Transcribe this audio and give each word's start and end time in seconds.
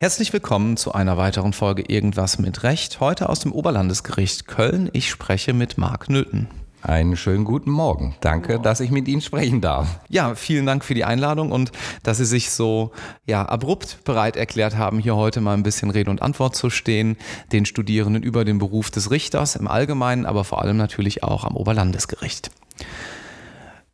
Herzlich 0.00 0.32
willkommen 0.32 0.76
zu 0.76 0.92
einer 0.92 1.16
weiteren 1.16 1.52
Folge 1.52 1.82
Irgendwas 1.82 2.38
mit 2.38 2.62
Recht. 2.62 3.00
Heute 3.00 3.28
aus 3.28 3.40
dem 3.40 3.50
Oberlandesgericht 3.50 4.46
Köln. 4.46 4.88
Ich 4.92 5.10
spreche 5.10 5.54
mit 5.54 5.76
Marc 5.76 6.08
Nöthen. 6.08 6.46
Einen 6.82 7.16
schönen 7.16 7.44
guten 7.44 7.72
Morgen. 7.72 8.14
Danke, 8.20 8.60
dass 8.60 8.78
ich 8.78 8.92
mit 8.92 9.08
Ihnen 9.08 9.20
sprechen 9.20 9.60
darf. 9.60 9.98
Ja, 10.08 10.36
vielen 10.36 10.66
Dank 10.66 10.84
für 10.84 10.94
die 10.94 11.04
Einladung 11.04 11.50
und 11.50 11.72
dass 12.04 12.18
Sie 12.18 12.24
sich 12.24 12.50
so 12.50 12.92
ja, 13.26 13.44
abrupt 13.44 14.04
bereit 14.04 14.36
erklärt 14.36 14.76
haben, 14.76 15.00
hier 15.00 15.16
heute 15.16 15.40
mal 15.40 15.54
ein 15.54 15.64
bisschen 15.64 15.90
Rede 15.90 16.12
und 16.12 16.22
Antwort 16.22 16.54
zu 16.54 16.70
stehen, 16.70 17.16
den 17.50 17.66
Studierenden 17.66 18.22
über 18.22 18.44
den 18.44 18.58
Beruf 18.58 18.92
des 18.92 19.10
Richters 19.10 19.56
im 19.56 19.66
Allgemeinen, 19.66 20.26
aber 20.26 20.44
vor 20.44 20.62
allem 20.62 20.76
natürlich 20.76 21.24
auch 21.24 21.42
am 21.42 21.56
Oberlandesgericht. 21.56 22.52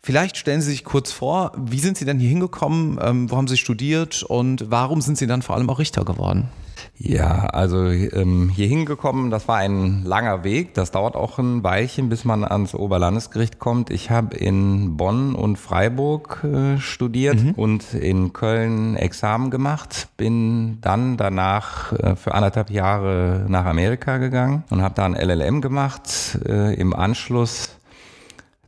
Vielleicht 0.06 0.37
stellen 0.37 0.60
Sie 0.60 0.70
sich 0.70 0.84
kurz 0.84 1.10
vor, 1.10 1.51
wie 1.56 1.80
sind 1.80 1.98
Sie 1.98 2.05
denn 2.05 2.20
hier 2.20 2.28
hingekommen, 2.28 2.96
ähm, 3.02 3.28
wo 3.28 3.37
haben 3.37 3.48
Sie 3.48 3.56
studiert 3.56 4.23
und 4.23 4.70
warum 4.70 5.01
sind 5.01 5.19
Sie 5.19 5.27
dann 5.27 5.42
vor 5.42 5.56
allem 5.56 5.69
auch 5.69 5.80
Richter 5.80 6.05
geworden? 6.05 6.48
Ja, 6.96 7.46
also 7.46 7.88
ähm, 7.88 8.48
hier 8.48 8.69
hingekommen, 8.69 9.32
das 9.32 9.48
war 9.48 9.56
ein 9.56 10.05
langer 10.05 10.45
Weg. 10.45 10.74
Das 10.74 10.92
dauert 10.92 11.16
auch 11.16 11.41
ein 11.41 11.65
Weilchen, 11.65 12.09
bis 12.09 12.24
man 12.24 12.45
ans 12.45 12.73
Oberlandesgericht 12.77 13.59
kommt. 13.59 13.91
Ich 13.91 14.12
habe 14.12 14.37
in 14.37 14.96
Bonn 14.96 15.34
und 15.34 15.56
Freiburg 15.56 16.45
äh, 16.45 16.79
studiert 16.79 17.43
mhm. 17.43 17.51
und 17.57 17.93
in 17.93 18.32
Köln 18.32 18.95
Examen 18.95 19.51
gemacht. 19.51 20.07
Bin 20.16 20.80
dann 20.82 21.16
danach 21.16 21.93
äh, 21.95 22.15
für 22.15 22.32
anderthalb 22.32 22.70
Jahre 22.70 23.45
nach 23.48 23.65
Amerika 23.65 24.18
gegangen 24.18 24.62
und 24.70 24.82
habe 24.82 24.95
da 24.95 25.04
ein 25.04 25.16
LLM 25.16 25.62
gemacht. 25.62 26.38
Äh, 26.46 26.74
Im 26.74 26.95
Anschluss 26.95 27.70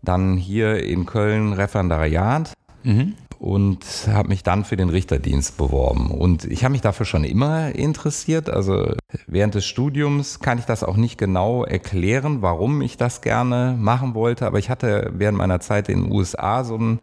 dann 0.09 0.37
hier 0.37 0.83
in 0.83 1.07
Köln 1.07 1.53
Referendariat. 1.53 2.55
Mhm 2.83 3.15
und 3.39 3.85
habe 4.09 4.29
mich 4.29 4.43
dann 4.43 4.65
für 4.65 4.77
den 4.77 4.89
Richterdienst 4.89 5.57
beworben. 5.57 6.11
Und 6.11 6.45
ich 6.45 6.65
habe 6.65 6.73
mich 6.73 6.81
dafür 6.81 7.07
schon 7.07 7.25
immer 7.25 7.75
interessiert. 7.75 8.51
Also 8.51 8.95
während 9.27 9.55
des 9.55 9.65
Studiums 9.65 10.41
kann 10.41 10.59
ich 10.59 10.65
das 10.65 10.83
auch 10.83 10.97
nicht 10.97 11.19
genau 11.19 11.65
erklären, 11.65 12.43
warum 12.43 12.83
ich 12.83 12.97
das 12.97 13.21
gerne 13.21 13.77
machen 13.79 14.15
wollte. 14.15 14.47
Aber 14.47 14.59
ich 14.59 14.71
hatte 14.71 15.13
während 15.15 15.39
meiner 15.39 15.61
Zeit 15.61 15.89
in 15.89 16.03
den 16.05 16.13
USA 16.13 16.65
so 16.65 16.77
ein 16.77 16.99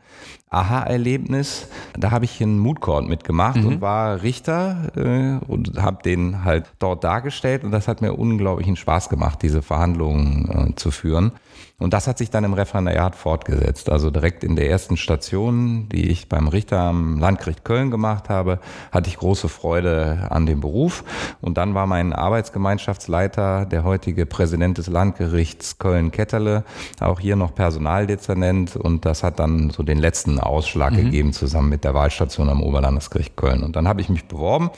Aha-Erlebnis. 0.55 1.67
Da 1.97 2.11
habe 2.11 2.25
ich 2.25 2.41
einen 2.41 2.59
Mood 2.59 2.81
Court 2.81 3.07
mitgemacht 3.07 3.57
mhm. 3.57 3.67
und 3.67 3.81
war 3.81 4.23
Richter 4.23 4.91
äh, 4.95 5.45
und 5.45 5.81
habe 5.81 6.01
den 6.03 6.43
halt 6.43 6.65
dort 6.79 7.03
dargestellt. 7.03 7.63
Und 7.63 7.71
das 7.71 7.87
hat 7.87 8.01
mir 8.01 8.13
unglaublichen 8.13 8.75
Spaß 8.75 9.09
gemacht, 9.09 9.41
diese 9.41 9.61
Verhandlungen 9.61 10.71
äh, 10.71 10.75
zu 10.75 10.91
führen. 10.91 11.33
Und 11.77 11.93
das 11.93 12.07
hat 12.07 12.17
sich 12.17 12.29
dann 12.29 12.45
im 12.45 12.53
Referendariat 12.53 13.15
fortgesetzt. 13.15 13.89
Also 13.89 14.09
direkt 14.09 14.45
in 14.45 14.55
der 14.55 14.69
ersten 14.69 14.95
Station, 14.95 15.89
die 15.89 16.09
ich 16.09 16.29
beim 16.29 16.47
Richter 16.47 16.79
am 16.79 17.19
Landgericht 17.19 17.65
Köln 17.65 17.91
gemacht 17.91 18.29
habe, 18.29 18.59
hatte 18.93 19.09
ich 19.09 19.17
große 19.17 19.49
Freude 19.49 20.27
an 20.29 20.45
dem 20.45 20.61
Beruf. 20.61 21.03
Und 21.41 21.57
dann 21.57 21.73
war 21.73 21.85
mein 21.85 22.13
Arbeitsgemeinschaftsleiter, 22.13 23.65
der 23.65 23.83
heutige 23.83 24.25
Präsident 24.25 24.77
des 24.77 24.87
Landgerichts 24.87 25.77
Köln-Ketterle, 25.77 26.63
auch 27.01 27.19
hier 27.19 27.35
noch 27.35 27.53
Personaldezernent. 27.53 28.77
Und 28.77 29.03
das 29.03 29.21
hat 29.21 29.39
dann 29.39 29.69
so 29.69 29.83
den 29.83 29.97
letzten 29.97 30.39
Ausschlag 30.45 30.93
mhm. 30.93 30.97
gegeben, 30.97 31.33
zusammen 31.33 31.69
mit 31.69 31.83
der 31.83 31.93
Wahlstation 31.93 32.49
am 32.49 32.61
Oberlandesgericht 32.61 33.35
Köln. 33.35 33.63
Und 33.63 33.75
dann 33.75 33.87
habe 33.87 34.01
ich 34.01 34.09
mich 34.09 34.25
beworben 34.25 34.69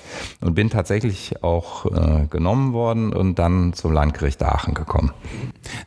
und 0.41 0.55
bin 0.55 0.69
tatsächlich 0.69 1.43
auch 1.43 1.85
äh, 1.85 2.27
genommen 2.29 2.73
worden 2.73 3.13
und 3.13 3.39
dann 3.39 3.73
zum 3.73 3.91
Landgericht 3.91 4.41
Aachen 4.43 4.73
gekommen. 4.73 5.11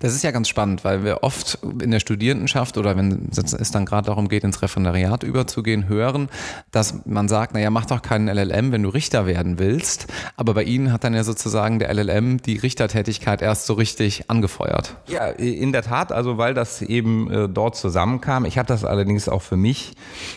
Das 0.01 0.15
ist 0.15 0.23
ja 0.23 0.31
ganz 0.31 0.49
spannend, 0.49 0.85
weil 0.85 1.05
wir 1.05 1.23
oft 1.23 1.59
in 1.83 1.91
der 1.91 2.01
Studierendenschaft 2.01 2.77
oder 2.77 2.97
wenn 2.97 3.31
es 3.31 3.71
dann 3.71 3.87
gerade 3.87 4.07
darum 4.07 4.29
geht, 4.29 4.45
ins 4.45 4.63
Referendariat 4.63 5.23
überzugehen, 5.23 5.89
hören, 5.89 6.29
dass 6.71 7.07
man 7.07 7.29
sagt, 7.29 7.55
naja, 7.55 7.71
mach 7.71 7.87
doch 7.87 8.03
keinen 8.03 8.29
LLM, 8.29 8.73
wenn 8.73 8.83
du 8.83 8.89
Richter 8.89 9.27
werden 9.27 9.59
willst. 9.59 10.07
Aber 10.37 10.55
bei 10.55 10.65
Ihnen 10.65 10.93
hat 10.93 11.05
dann 11.05 11.15
ja 11.15 11.25
sozusagen 11.25 11.79
der 11.79 11.93
LLM 11.93 12.43
die 12.43 12.57
Richtertätigkeit 12.57 13.43
erst 13.43 13.67
so 13.67 13.75
richtig 13.75 14.31
angefeuert. 14.31 14.97
Ja, 15.09 15.27
in 15.29 15.73
der 15.73 15.83
Tat, 15.83 16.13
also 16.13 16.39
weil 16.39 16.55
das 16.55 16.83
eben 16.83 17.31
äh, 17.31 17.49
dort 17.49 17.77
zusammenkam. 17.77 18.45
Ich 18.45 18.59
habe 18.59 18.67
das 18.67 18.85
allerdings 18.85 19.29
auch 19.29 19.43
für 19.43 19.57
mich 19.57 19.70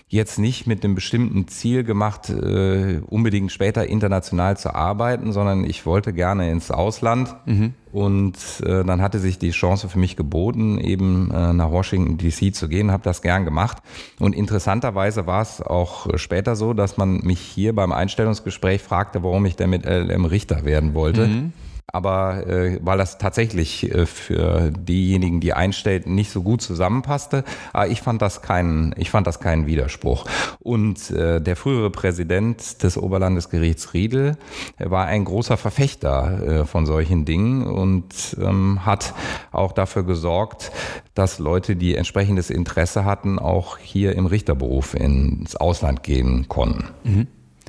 jetzt 0.08 0.40
nicht 0.40 0.68
mit 0.68 0.84
einem 0.84 0.96
bestimmten 0.96 1.48
Ziel 1.48 1.84
gemacht, 1.84 2.30
äh, 2.30 3.02
unbedingt 3.08 3.52
später 3.52 3.88
international 3.88 4.58
zu 4.58 4.74
arbeiten, 4.74 5.32
sondern 5.34 5.64
ich 5.64 5.86
wollte 5.86 6.14
gerne 6.14 6.52
ins 6.52 6.72
Ausland. 6.72 7.36
Mhm 7.46 7.74
und 7.94 8.36
äh, 8.66 8.84
dann 8.84 9.04
hatte 9.04 9.20
sich 9.20 9.38
die 9.38 9.52
Chance 9.52 9.88
für 9.88 10.00
mich 10.00 10.16
geboten, 10.16 10.80
eben 10.80 11.30
äh, 11.30 11.54
nach 11.54 11.70
Washington 11.70 12.18
DC 12.18 12.54
zu 12.54 12.68
gehen, 12.68 12.92
habe 12.92 13.04
das 13.04 13.22
gern 13.22 13.46
gemacht. 13.46 13.78
Und 14.20 14.34
interessanterweise 14.34 15.28
war 15.28 15.44
es 15.44 15.62
auch 15.62 16.08
später 16.16 16.56
so, 16.56 16.74
dass 16.74 16.98
man 16.98 17.18
mich 17.18 17.40
hier 17.40 17.76
beim 17.76 17.92
Einstellungsgespräch 17.92 18.82
fragte, 18.82 19.22
warum 19.22 19.46
ich 19.46 19.58
denn 19.58 19.70
mit 19.70 19.86
LLM 19.86 20.26
Richter 20.26 20.66
werden 20.66 20.96
wollte. 20.96 21.28
Mhm 21.28 21.54
aber 21.88 22.48
äh, 22.48 22.80
weil 22.82 22.98
das 22.98 23.18
tatsächlich 23.18 23.92
äh, 23.94 24.06
für 24.06 24.72
diejenigen, 24.72 25.40
die 25.40 25.54
einstellten, 25.54 26.16
nicht 26.16 26.32
so 26.32 26.42
gut 26.42 26.62
zusammenpasste. 26.62 27.44
Aber 27.72 27.88
ich 27.88 28.02
fand 28.02 28.22
das 28.22 28.42
keinen, 28.42 28.96
ich 28.98 29.10
fand 29.10 29.28
das 29.28 29.40
keinen 29.40 29.68
Widerspruch. 29.68 30.26
Und 30.60 31.12
äh, 31.12 31.40
der 31.42 31.56
frühere 31.56 31.90
Präsident 31.92 32.82
des 32.84 32.98
Oberlandesgerichts 32.98 33.94
Riedel 33.94 34.38
war 34.80 35.06
ein 35.06 35.26
großer 35.26 35.58
Verfechter 35.58 36.62
äh, 36.62 36.66
von 36.66 36.86
solchen 36.86 37.26
Dingen 37.26 37.68
und 37.68 38.38
ähm, 38.42 38.86
hat 38.86 39.14
auch 39.52 39.72
dafür 39.72 40.04
gesorgt, 40.04 40.72
dass 41.14 41.40
Leute, 41.40 41.76
die 41.76 41.96
entsprechendes 41.96 42.50
Interesse 42.50 43.06
hatten, 43.06 43.38
auch 43.38 43.78
hier 43.78 44.16
im 44.16 44.26
Richterberuf 44.26 44.96
ins 44.96 45.56
Ausland 45.56 46.04
gehen 46.04 46.48
konnten. 46.48 46.86
Mhm. 47.04 47.28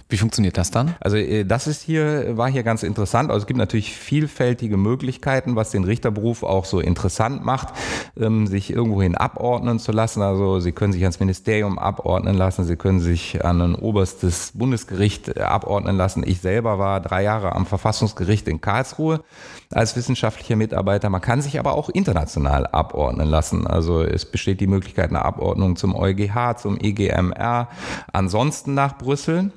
Wie 0.09 0.19
funktioniert 0.19 0.59
das 0.59 0.71
dann? 0.71 0.95
Also 1.01 1.17
äh, 1.17 1.45
das 1.45 1.67
ist 1.67 1.83
hier, 1.83 2.37
war 2.37 2.51
hier 2.51 2.63
ganz 2.63 2.83
interessant. 2.83 3.31
Also 3.31 3.43
es 3.43 3.47
gibt 3.47 3.59
natürlich 3.59 3.97
vielfältige 3.97 4.77
Möglichkeiten, 4.77 5.57
was 5.57 5.71
den 5.71 5.85
Richterberuf 5.85 6.43
auch 6.43 6.67
so 6.67 6.79
interessant 6.79 7.45
macht, 7.45 7.69
ähm, 8.19 8.47
sich 8.47 8.71
irgendwohin 8.71 9.15
abordnen 9.15 9.79
zu 9.79 9.93
lassen. 9.93 10.21
Also 10.21 10.61
Sie 10.61 10.73
können 10.73 10.93
sich 10.93 11.03
ans 11.03 11.21
Ministerium 11.21 11.79
abordnen 11.79 12.37
lassen, 12.37 12.65
Sie 12.65 12.77
können 12.77 13.01
sich 13.01 13.45
an 13.45 13.63
ein 13.63 13.75
oberstes 13.75 14.53
Bundesgericht 14.55 15.29
äh, 15.29 15.41
abordnen 15.41 15.97
lassen. 15.97 16.23
Ich 16.27 16.41
selber 16.41 16.79
war 16.79 17.01
drei 17.01 17.23
Jahre 17.23 17.53
am 17.53 17.65
Verfassungsgericht 17.65 18.47
in 18.47 18.61
Karlsruhe 18.61 19.25
als 19.73 19.97
wissenschaftlicher 19.97 20.57
Mitarbeiter. 20.57 21.09
Man 21.09 21.23
kann 21.23 21.41
sich 21.41 21.59
aber 21.59 21.73
auch 21.73 21.89
international 21.89 22.67
abordnen 22.67 23.29
lassen. 23.29 23.67
Also 23.67 24.03
es 24.03 24.27
besteht 24.27 24.61
die 24.61 24.67
Möglichkeit 24.67 25.11
einer 25.11 25.25
Abordnung 25.25 25.77
zum 25.77 25.95
EuGH, 25.95 26.59
zum 26.59 26.79
EGMR, 26.79 27.69
ansonsten 28.13 28.75
nach 28.75 28.99
Brüssel. 28.99 29.51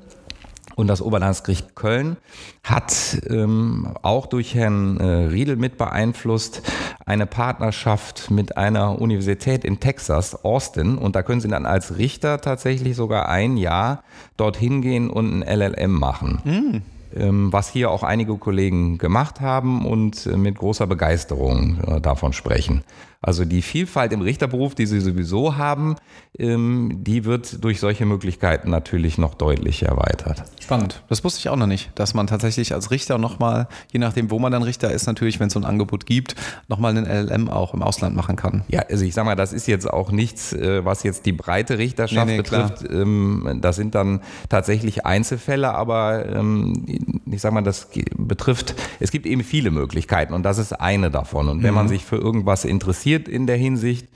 Und 0.78 0.86
das 0.88 1.02
Oberlandesgericht 1.02 1.76
Köln 1.76 2.18
hat 2.64 3.20
ähm, 3.28 3.96
auch 4.04 4.28
durch 4.28 4.54
Herrn 4.54 5.00
äh, 5.00 5.26
Riedel 5.26 5.56
mit 5.56 5.78
beeinflusst 5.78 6.62
eine 7.04 7.26
Partnerschaft 7.26 8.30
mit 8.30 8.58
einer 8.58 9.02
Universität 9.02 9.66
in 9.66 9.80
Texas, 9.80 10.46
Austin. 10.46 11.00
Und 11.00 11.16
da 11.16 11.24
können 11.24 11.42
Sie 11.42 11.48
dann 11.48 11.66
als 11.66 11.98
Richter 11.98 12.42
tatsächlich 12.42 12.96
sogar 12.96 13.28
ein 13.28 13.58
Jahr 13.58 14.04
dorthin 14.38 14.84
gehen 14.84 15.10
und 15.10 15.42
ein 15.42 15.60
LLM 15.60 15.92
machen. 15.92 16.42
Mm 16.46 16.98
was 17.20 17.70
hier 17.70 17.90
auch 17.90 18.04
einige 18.04 18.38
Kollegen 18.38 18.98
gemacht 18.98 19.42
haben 19.42 19.86
und 19.86 20.26
äh, 20.26 20.36
mit 20.38 20.58
großer 20.58 20.88
Begeisterung 20.88 21.80
äh, 21.88 22.02
davon 22.02 22.34
sprechen. 22.34 22.84
Also 23.28 23.44
die 23.44 23.62
Vielfalt 23.62 24.14
im 24.14 24.22
Richterberuf, 24.22 24.74
die 24.74 24.86
Sie 24.86 25.02
sowieso 25.02 25.58
haben, 25.58 25.98
ähm, 26.40 27.00
die 27.04 27.26
wird 27.26 27.62
durch 27.62 27.82
solche 27.82 28.06
Möglichkeiten 28.06 28.70
natürlich 28.70 29.18
noch 29.18 29.34
deutlich 29.34 29.84
erweitert. 29.84 30.46
Spannend. 30.62 31.04
Das 31.10 31.26
wusste 31.26 31.40
ich 31.40 31.50
auch 31.50 31.58
noch 31.58 31.68
nicht, 31.68 31.92
dass 31.96 32.14
man 32.14 32.28
tatsächlich 32.28 32.74
als 32.74 32.90
Richter 32.90 33.18
nochmal, 33.18 33.68
je 33.92 34.00
nachdem, 34.00 34.32
wo 34.32 34.40
man 34.40 34.54
dann 34.54 34.64
Richter 34.64 34.92
ist, 34.92 35.08
natürlich, 35.08 35.42
wenn 35.42 35.48
es 35.48 35.54
so 35.54 35.60
ein 35.60 35.66
Angebot 35.66 36.06
gibt, 36.06 36.36
nochmal 36.70 36.96
einen 36.96 37.06
LLM 37.06 37.50
auch 37.50 37.74
im 37.74 37.84
Ausland 37.84 38.16
machen 38.16 38.38
kann. 38.38 38.64
Ja, 38.70 38.84
also 38.90 39.04
ich 39.04 39.14
sage 39.14 39.26
mal, 39.26 39.36
das 39.36 39.52
ist 39.52 39.68
jetzt 39.68 39.90
auch 39.90 40.10
nichts, 40.10 40.54
äh, 40.54 40.86
was 40.86 41.04
jetzt 41.04 41.26
die 41.26 41.34
breite 41.34 41.78
Richterschaft 41.78 42.28
nee, 42.28 42.32
nee, 42.32 42.38
betrifft. 42.38 42.86
Klar. 42.86 43.02
Ähm, 43.02 43.60
das 43.62 43.76
sind 43.76 43.94
dann 43.94 44.22
tatsächlich 44.48 45.06
Einzelfälle, 45.06 45.74
aber 45.74 46.26
ähm, 46.34 46.86
ich 47.30 47.42
sage 47.42 47.54
mal, 47.54 47.62
das 47.62 47.90
betrifft, 48.16 48.76
es 49.02 49.12
gibt 49.12 49.26
eben 49.26 49.44
viele 49.44 49.70
Möglichkeiten 49.70 50.34
und 50.34 50.44
das 50.44 50.60
ist 50.60 50.72
eine 50.72 51.12
davon. 51.12 51.50
Und 51.50 51.62
wenn 51.62 51.72
mhm. 51.72 51.76
man 51.76 51.88
sich 51.90 52.06
für 52.06 52.16
irgendwas 52.16 52.64
interessiert, 52.64 53.17
interessiert 53.18 53.28
in 53.28 53.48
der 53.48 53.58
Hinsicht, 53.58 54.08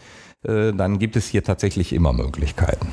äh, 0.44 0.74
dann 0.74 1.00
gibt 1.00 1.16
es 1.16 1.28
hier 1.28 1.44
tatsächlich 1.44 1.94
immer 1.94 2.14
Möglichkeiten. 2.14 2.88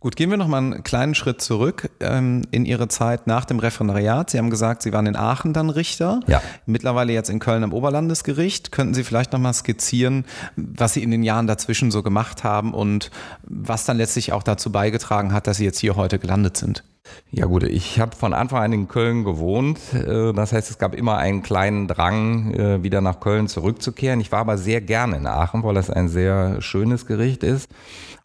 Gut, 0.00 0.16
gehen 0.16 0.30
wir 0.30 0.38
noch 0.38 0.48
mal 0.48 0.58
einen 0.58 0.82
kleinen 0.82 1.14
Schritt 1.14 1.42
zurück 1.42 1.90
ähm, 2.00 2.40
in 2.50 2.64
Ihre 2.64 2.88
Zeit 2.88 3.26
nach 3.26 3.44
dem 3.44 3.58
Referendariat. 3.58 4.30
Sie 4.30 4.38
haben 4.38 4.48
gesagt, 4.48 4.80
Sie 4.80 4.94
waren 4.94 5.04
in 5.04 5.14
Aachen 5.14 5.52
dann 5.52 5.68
Richter. 5.68 6.20
Ja. 6.26 6.40
Mittlerweile 6.64 7.12
jetzt 7.12 7.28
in 7.28 7.38
Köln 7.38 7.62
am 7.64 7.74
Oberlandesgericht. 7.74 8.72
Könnten 8.72 8.94
Sie 8.94 9.04
vielleicht 9.04 9.34
noch 9.34 9.40
mal 9.40 9.52
skizzieren, 9.52 10.24
was 10.56 10.94
Sie 10.94 11.02
in 11.02 11.10
den 11.10 11.22
Jahren 11.22 11.46
dazwischen 11.46 11.90
so 11.90 12.02
gemacht 12.02 12.44
haben 12.44 12.72
und 12.72 13.10
was 13.42 13.84
dann 13.84 13.98
letztlich 13.98 14.32
auch 14.32 14.42
dazu 14.42 14.72
beigetragen 14.72 15.34
hat, 15.34 15.46
dass 15.46 15.58
Sie 15.58 15.64
jetzt 15.64 15.80
hier 15.80 15.96
heute 15.96 16.18
gelandet 16.18 16.56
sind? 16.56 16.82
Ja 17.30 17.46
gut, 17.46 17.62
ich 17.62 18.00
habe 18.00 18.16
von 18.16 18.34
Anfang 18.34 18.62
an 18.62 18.72
in 18.72 18.88
Köln 18.88 19.24
gewohnt. 19.24 19.78
Äh, 19.94 20.32
das 20.32 20.52
heißt, 20.52 20.70
es 20.70 20.78
gab 20.78 20.94
immer 20.94 21.16
einen 21.16 21.42
kleinen 21.42 21.86
Drang, 21.88 22.52
äh, 22.52 22.82
wieder 22.82 23.00
nach 23.00 23.20
Köln 23.20 23.48
zurückzukehren. 23.48 24.20
Ich 24.20 24.32
war 24.32 24.40
aber 24.40 24.58
sehr 24.58 24.80
gerne 24.80 25.16
in 25.16 25.26
Aachen, 25.26 25.62
weil 25.62 25.74
das 25.74 25.90
ein 25.90 26.08
sehr 26.08 26.60
schönes 26.60 27.06
Gericht 27.06 27.42
ist. 27.42 27.70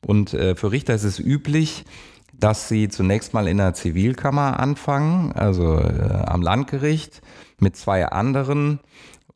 Und 0.05 0.33
äh, 0.33 0.55
für 0.55 0.71
Richter 0.71 0.93
ist 0.93 1.03
es 1.03 1.19
üblich, 1.19 1.85
dass 2.33 2.67
sie 2.67 2.89
zunächst 2.89 3.33
mal 3.33 3.47
in 3.47 3.57
der 3.57 3.73
Zivilkammer 3.73 4.59
anfangen, 4.59 5.31
also 5.31 5.77
am 5.77 6.41
Landgericht 6.41 7.21
mit 7.59 7.77
zwei 7.77 8.05
anderen 8.05 8.81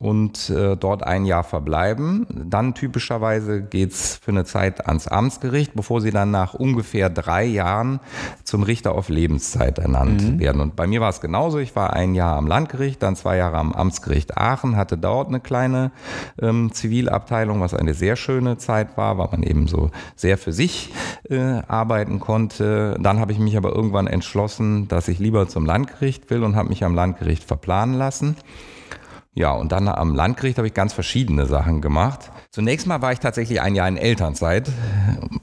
und 0.00 0.48
äh, 0.48 0.78
dort 0.78 1.02
ein 1.02 1.26
Jahr 1.26 1.44
verbleiben. 1.44 2.26
Dann 2.30 2.74
typischerweise 2.74 3.60
geht's 3.60 4.18
für 4.22 4.30
eine 4.30 4.46
Zeit 4.46 4.86
ans 4.86 5.06
Amtsgericht, 5.06 5.74
bevor 5.74 6.00
sie 6.00 6.10
dann 6.10 6.30
nach 6.30 6.54
ungefähr 6.54 7.10
drei 7.10 7.44
Jahren 7.44 8.00
zum 8.42 8.62
Richter 8.62 8.94
auf 8.94 9.10
Lebenszeit 9.10 9.78
ernannt 9.78 10.22
mhm. 10.22 10.40
werden. 10.40 10.62
Und 10.62 10.74
bei 10.74 10.86
mir 10.86 11.02
war 11.02 11.10
es 11.10 11.20
genauso. 11.20 11.58
Ich 11.58 11.76
war 11.76 11.92
ein 11.92 12.14
Jahr 12.14 12.38
am 12.38 12.46
Landgericht, 12.46 13.02
dann 13.02 13.14
zwei 13.14 13.36
Jahre 13.36 13.58
am 13.58 13.74
Amtsgericht 13.74 14.38
Aachen, 14.38 14.74
hatte 14.74 14.96
dort 14.96 15.28
eine 15.28 15.38
kleine 15.38 15.90
ähm, 16.40 16.72
Zivilabteilung, 16.72 17.60
was 17.60 17.74
eine 17.74 17.92
sehr 17.92 18.16
schöne 18.16 18.56
Zeit 18.56 18.96
war, 18.96 19.18
weil 19.18 19.28
man 19.32 19.42
eben 19.42 19.68
so 19.68 19.90
sehr 20.16 20.38
für 20.38 20.54
sich 20.54 20.94
äh, 21.28 21.60
arbeiten 21.68 22.20
konnte. 22.20 22.96
Dann 22.98 23.20
habe 23.20 23.32
ich 23.32 23.38
mich 23.38 23.54
aber 23.58 23.74
irgendwann 23.74 24.06
entschlossen, 24.06 24.88
dass 24.88 25.08
ich 25.08 25.18
lieber 25.18 25.46
zum 25.46 25.66
Landgericht 25.66 26.30
will 26.30 26.42
und 26.42 26.56
habe 26.56 26.70
mich 26.70 26.84
am 26.84 26.94
Landgericht 26.94 27.44
verplanen 27.44 27.96
lassen. 27.96 28.36
Ja, 29.32 29.52
und 29.52 29.70
dann 29.70 29.86
am 29.86 30.14
Landgericht 30.14 30.58
habe 30.58 30.66
ich 30.66 30.74
ganz 30.74 30.92
verschiedene 30.92 31.46
Sachen 31.46 31.80
gemacht. 31.80 32.32
Zunächst 32.50 32.88
mal 32.88 33.00
war 33.00 33.12
ich 33.12 33.20
tatsächlich 33.20 33.60
ein 33.60 33.76
Jahr 33.76 33.86
in 33.86 33.96
Elternzeit, 33.96 34.68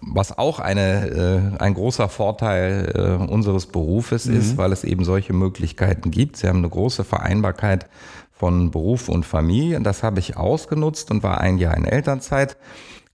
was 0.01 0.38
auch 0.38 0.60
eine, 0.60 1.54
äh, 1.57 1.63
ein 1.63 1.74
großer 1.74 2.10
Vorteil 2.10 2.92
äh, 2.94 3.31
unseres 3.31 3.68
Berufes 3.68 4.25
mhm. 4.25 4.38
ist, 4.38 4.57
weil 4.57 4.74
es 4.74 4.84
eben 4.84 5.06
solche 5.06 5.31
Möglichkeiten 5.31 6.12
gibt. 6.12 6.36
Sie 6.36 6.48
haben 6.48 6.57
eine 6.57 6.69
große 6.69 7.06
Vereinbarkeit 7.06 7.88
von 8.34 8.72
Beruf 8.72 9.07
und 9.07 9.25
Familie. 9.25 9.80
Das 9.80 10.04
habe 10.04 10.19
ich 10.19 10.36
ausgenutzt 10.36 11.10
und 11.10 11.24
war 11.24 11.39
ein 11.39 11.57
Jahr 11.57 11.75
in 11.78 11.86
Elternzeit 11.86 12.57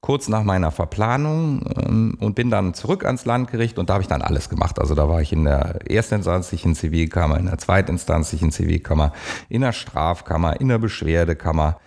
kurz 0.04 0.28
nach 0.28 0.44
meiner 0.44 0.72
Verplanung 0.72 1.62
ähm, 1.78 2.18
und 2.20 2.36
bin 2.36 2.50
dann 2.50 2.74
zurück 2.74 3.06
ans 3.06 3.24
Landgericht 3.24 3.80
und 3.80 3.90
da 3.90 3.94
habe 3.94 4.02
ich 4.02 4.10
dann 4.10 4.22
alles 4.22 4.50
gemacht. 4.50 4.78
Also 4.78 4.96
da 4.96 5.08
war 5.08 5.22
ich 5.22 5.32
in 5.32 5.46
der 5.46 5.80
erstinstanzlichen 5.90 6.76
Zivilkammer, 6.76 7.40
in 7.40 7.46
der 7.46 7.58
zweitinstanzlichen 7.58 8.52
Zivilkammer, 8.52 9.14
in 9.48 9.62
der 9.62 9.72
Strafkammer, 9.72 10.60
in 10.60 10.68
der 10.68 10.78
Beschwerdekammer 10.78 11.80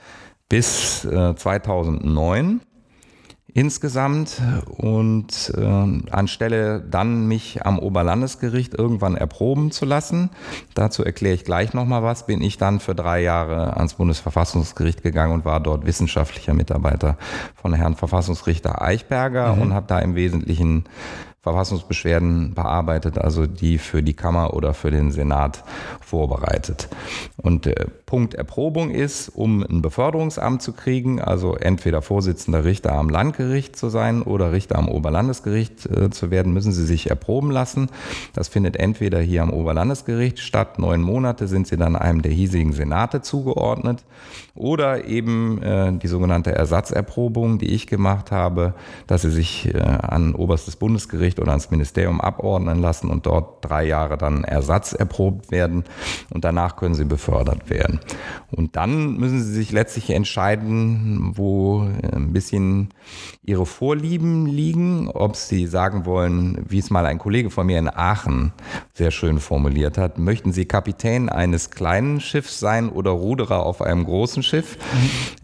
bis 0.48 1.04
äh, 1.04 1.36
2009 1.36 2.62
insgesamt 3.56 4.42
und 4.66 5.50
äh, 5.56 6.10
anstelle 6.10 6.80
dann 6.80 7.26
mich 7.26 7.64
am 7.64 7.78
Oberlandesgericht 7.78 8.74
irgendwann 8.74 9.16
erproben 9.16 9.70
zu 9.70 9.86
lassen, 9.86 10.28
dazu 10.74 11.02
erkläre 11.02 11.34
ich 11.34 11.44
gleich 11.44 11.72
nochmal 11.72 12.02
was, 12.02 12.26
bin 12.26 12.42
ich 12.42 12.58
dann 12.58 12.80
für 12.80 12.94
drei 12.94 13.22
Jahre 13.22 13.78
ans 13.78 13.94
Bundesverfassungsgericht 13.94 15.02
gegangen 15.02 15.32
und 15.32 15.46
war 15.46 15.60
dort 15.60 15.86
wissenschaftlicher 15.86 16.52
Mitarbeiter 16.52 17.16
von 17.54 17.72
Herrn 17.72 17.96
Verfassungsrichter 17.96 18.82
Eichberger 18.82 19.56
mhm. 19.56 19.62
und 19.62 19.74
habe 19.74 19.86
da 19.86 20.00
im 20.00 20.16
Wesentlichen 20.16 20.84
Verfassungsbeschwerden 21.40 22.54
bearbeitet, 22.54 23.18
also 23.18 23.46
die 23.46 23.78
für 23.78 24.02
die 24.02 24.14
Kammer 24.14 24.52
oder 24.52 24.74
für 24.74 24.90
den 24.90 25.12
Senat 25.12 25.62
vorbereitet. 26.00 26.88
Und 27.36 27.66
der 27.66 27.86
Punkt 28.06 28.34
Erprobung 28.34 28.90
ist, 28.90 29.30
um 29.30 29.64
ein 29.64 29.82
Beförderungsamt 29.82 30.62
zu 30.62 30.72
kriegen, 30.72 31.20
also 31.20 31.56
entweder 31.56 32.02
Vorsitzender 32.02 32.64
Richter 32.64 32.92
am 32.92 33.08
Landgericht 33.08 33.74
zu 33.74 33.88
sein 33.88 34.22
oder 34.22 34.52
Richter 34.52 34.78
am 34.78 34.88
Oberlandesgericht 34.88 35.86
äh, 35.86 36.10
zu 36.10 36.30
werden, 36.30 36.52
müssen 36.52 36.70
Sie 36.70 36.86
sich 36.86 37.10
erproben 37.10 37.50
lassen. 37.50 37.88
Das 38.32 38.46
findet 38.46 38.76
entweder 38.76 39.18
hier 39.18 39.42
am 39.42 39.52
Oberlandesgericht 39.52 40.38
statt, 40.38 40.78
neun 40.78 41.02
Monate 41.02 41.48
sind 41.48 41.66
Sie 41.66 41.76
dann 41.76 41.96
einem 41.96 42.22
der 42.22 42.30
hiesigen 42.30 42.72
Senate 42.72 43.22
zugeordnet, 43.22 44.04
oder 44.54 45.04
eben 45.04 45.60
äh, 45.62 45.92
die 45.98 46.08
sogenannte 46.08 46.52
Ersatzerprobung, 46.52 47.58
die 47.58 47.74
ich 47.74 47.88
gemacht 47.88 48.30
habe, 48.30 48.74
dass 49.08 49.22
Sie 49.22 49.32
sich 49.32 49.74
äh, 49.74 49.78
an 49.80 50.36
oberstes 50.36 50.76
Bundesgericht 50.76 51.40
oder 51.40 51.50
ans 51.50 51.72
Ministerium 51.72 52.20
abordnen 52.20 52.80
lassen 52.80 53.10
und 53.10 53.26
dort 53.26 53.64
drei 53.64 53.84
Jahre 53.84 54.16
dann 54.16 54.44
Ersatz 54.44 54.92
erprobt 54.92 55.50
werden 55.50 55.84
und 56.30 56.44
danach 56.44 56.76
können 56.76 56.94
sie 56.94 57.04
befördert 57.04 57.68
werden. 57.68 57.95
Und 58.50 58.76
dann 58.76 59.16
müssen 59.16 59.42
sie 59.42 59.52
sich 59.52 59.72
letztlich 59.72 60.10
entscheiden, 60.10 61.32
wo 61.36 61.88
ein 62.12 62.32
bisschen 62.32 62.90
ihre 63.42 63.66
Vorlieben 63.66 64.46
liegen, 64.46 65.08
ob 65.08 65.36
sie 65.36 65.66
sagen 65.66 66.04
wollen, 66.04 66.64
wie 66.68 66.78
es 66.78 66.90
mal 66.90 67.06
ein 67.06 67.18
Kollege 67.18 67.50
von 67.50 67.66
mir 67.66 67.78
in 67.78 67.88
Aachen 67.88 68.52
sehr 68.94 69.10
schön 69.10 69.38
formuliert 69.38 69.98
hat, 69.98 70.18
möchten 70.18 70.52
sie 70.52 70.64
Kapitän 70.64 71.28
eines 71.28 71.70
kleinen 71.70 72.20
Schiffs 72.20 72.60
sein 72.60 72.88
oder 72.88 73.10
Ruderer 73.10 73.64
auf 73.64 73.82
einem 73.82 74.04
großen 74.04 74.42
Schiff, 74.42 74.78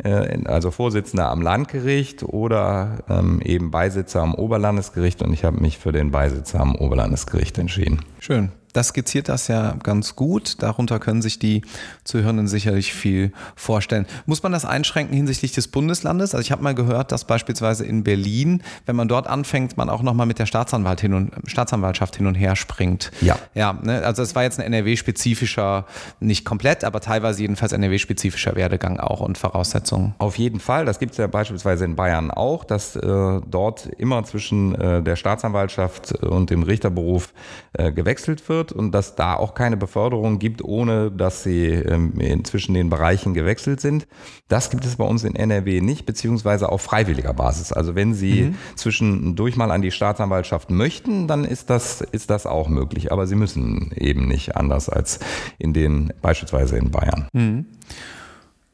mhm. 0.04 0.46
also 0.46 0.70
Vorsitzender 0.70 1.30
am 1.30 1.42
Landgericht 1.42 2.22
oder 2.22 3.04
ähm, 3.08 3.40
eben 3.42 3.70
Beisitzer 3.70 4.22
am 4.22 4.34
Oberlandesgericht 4.34 5.22
und 5.22 5.32
ich 5.32 5.44
habe 5.44 5.60
mich 5.60 5.78
für 5.78 5.92
den 5.92 6.10
Beisitzer 6.10 6.60
am 6.60 6.74
Oberlandesgericht 6.74 7.58
entschieden. 7.58 8.00
Schön 8.18 8.50
das 8.72 8.88
skizziert 8.88 9.28
das 9.28 9.48
ja 9.48 9.74
ganz 9.82 10.16
gut. 10.16 10.62
Darunter 10.62 10.98
können 10.98 11.22
sich 11.22 11.38
die 11.38 11.62
Zuhörenden 12.04 12.48
sicherlich 12.48 12.92
viel 12.94 13.32
vorstellen. 13.54 14.06
Muss 14.26 14.42
man 14.42 14.52
das 14.52 14.64
einschränken 14.64 15.14
hinsichtlich 15.14 15.52
des 15.52 15.68
Bundeslandes? 15.68 16.34
Also 16.34 16.42
ich 16.42 16.52
habe 16.52 16.62
mal 16.62 16.74
gehört, 16.74 17.12
dass 17.12 17.24
beispielsweise 17.24 17.84
in 17.84 18.04
Berlin, 18.04 18.62
wenn 18.86 18.96
man 18.96 19.08
dort 19.08 19.26
anfängt, 19.26 19.76
man 19.76 19.90
auch 19.90 20.02
nochmal 20.02 20.26
mit 20.26 20.38
der 20.38 20.46
Staatsanwalt 20.46 21.00
hin 21.00 21.14
und, 21.14 21.32
Staatsanwaltschaft 21.46 22.16
hin 22.16 22.26
und 22.26 22.34
her 22.34 22.56
springt. 22.56 23.10
Ja. 23.20 23.38
Ja, 23.54 23.78
ne? 23.82 24.02
also 24.04 24.22
es 24.22 24.34
war 24.34 24.42
jetzt 24.42 24.58
ein 24.58 24.66
NRW-spezifischer, 24.72 25.86
nicht 26.20 26.44
komplett, 26.44 26.84
aber 26.84 27.00
teilweise 27.00 27.42
jedenfalls 27.42 27.72
NRW-spezifischer 27.72 28.56
Werdegang 28.56 28.98
auch 28.98 29.20
und 29.20 29.36
Voraussetzungen. 29.36 30.14
Auf 30.18 30.38
jeden 30.38 30.60
Fall. 30.60 30.86
Das 30.86 30.98
gibt 30.98 31.12
es 31.12 31.18
ja 31.18 31.26
beispielsweise 31.26 31.84
in 31.84 31.96
Bayern 31.96 32.30
auch, 32.30 32.64
dass 32.64 32.96
äh, 32.96 33.40
dort 33.46 33.86
immer 33.98 34.24
zwischen 34.24 34.74
äh, 34.74 35.02
der 35.02 35.16
Staatsanwaltschaft 35.16 36.12
und 36.22 36.50
dem 36.50 36.62
Richterberuf 36.62 37.32
äh, 37.74 37.92
gewechselt 37.92 38.48
wird 38.48 38.61
wird 38.62 38.72
und 38.72 38.92
dass 38.92 39.16
da 39.16 39.34
auch 39.34 39.54
keine 39.54 39.76
Beförderung 39.76 40.38
gibt, 40.38 40.62
ohne 40.62 41.10
dass 41.10 41.42
sie 41.42 41.66
ähm, 41.66 42.44
zwischen 42.44 42.74
den 42.74 42.88
Bereichen 42.88 43.34
gewechselt 43.34 43.80
sind. 43.80 44.06
Das 44.48 44.70
gibt 44.70 44.84
es 44.84 44.96
bei 44.96 45.04
uns 45.04 45.24
in 45.24 45.34
NRW 45.34 45.80
nicht, 45.80 46.06
beziehungsweise 46.06 46.68
auf 46.68 46.82
freiwilliger 46.82 47.34
Basis. 47.34 47.72
Also 47.72 47.94
wenn 47.94 48.14
Sie 48.14 48.42
mhm. 48.42 48.54
zwischendurch 48.76 49.56
mal 49.56 49.70
an 49.70 49.82
die 49.82 49.90
Staatsanwaltschaft 49.90 50.70
möchten, 50.70 51.26
dann 51.26 51.44
ist 51.44 51.70
das, 51.70 52.00
ist 52.00 52.30
das 52.30 52.46
auch 52.46 52.68
möglich. 52.68 53.10
Aber 53.10 53.26
Sie 53.26 53.34
müssen 53.34 53.92
eben 53.96 54.28
nicht 54.28 54.56
anders 54.56 54.88
als 54.88 55.18
in 55.58 55.72
den, 55.72 56.12
beispielsweise 56.22 56.76
in 56.76 56.90
Bayern. 56.90 57.28
Mhm. 57.32 57.66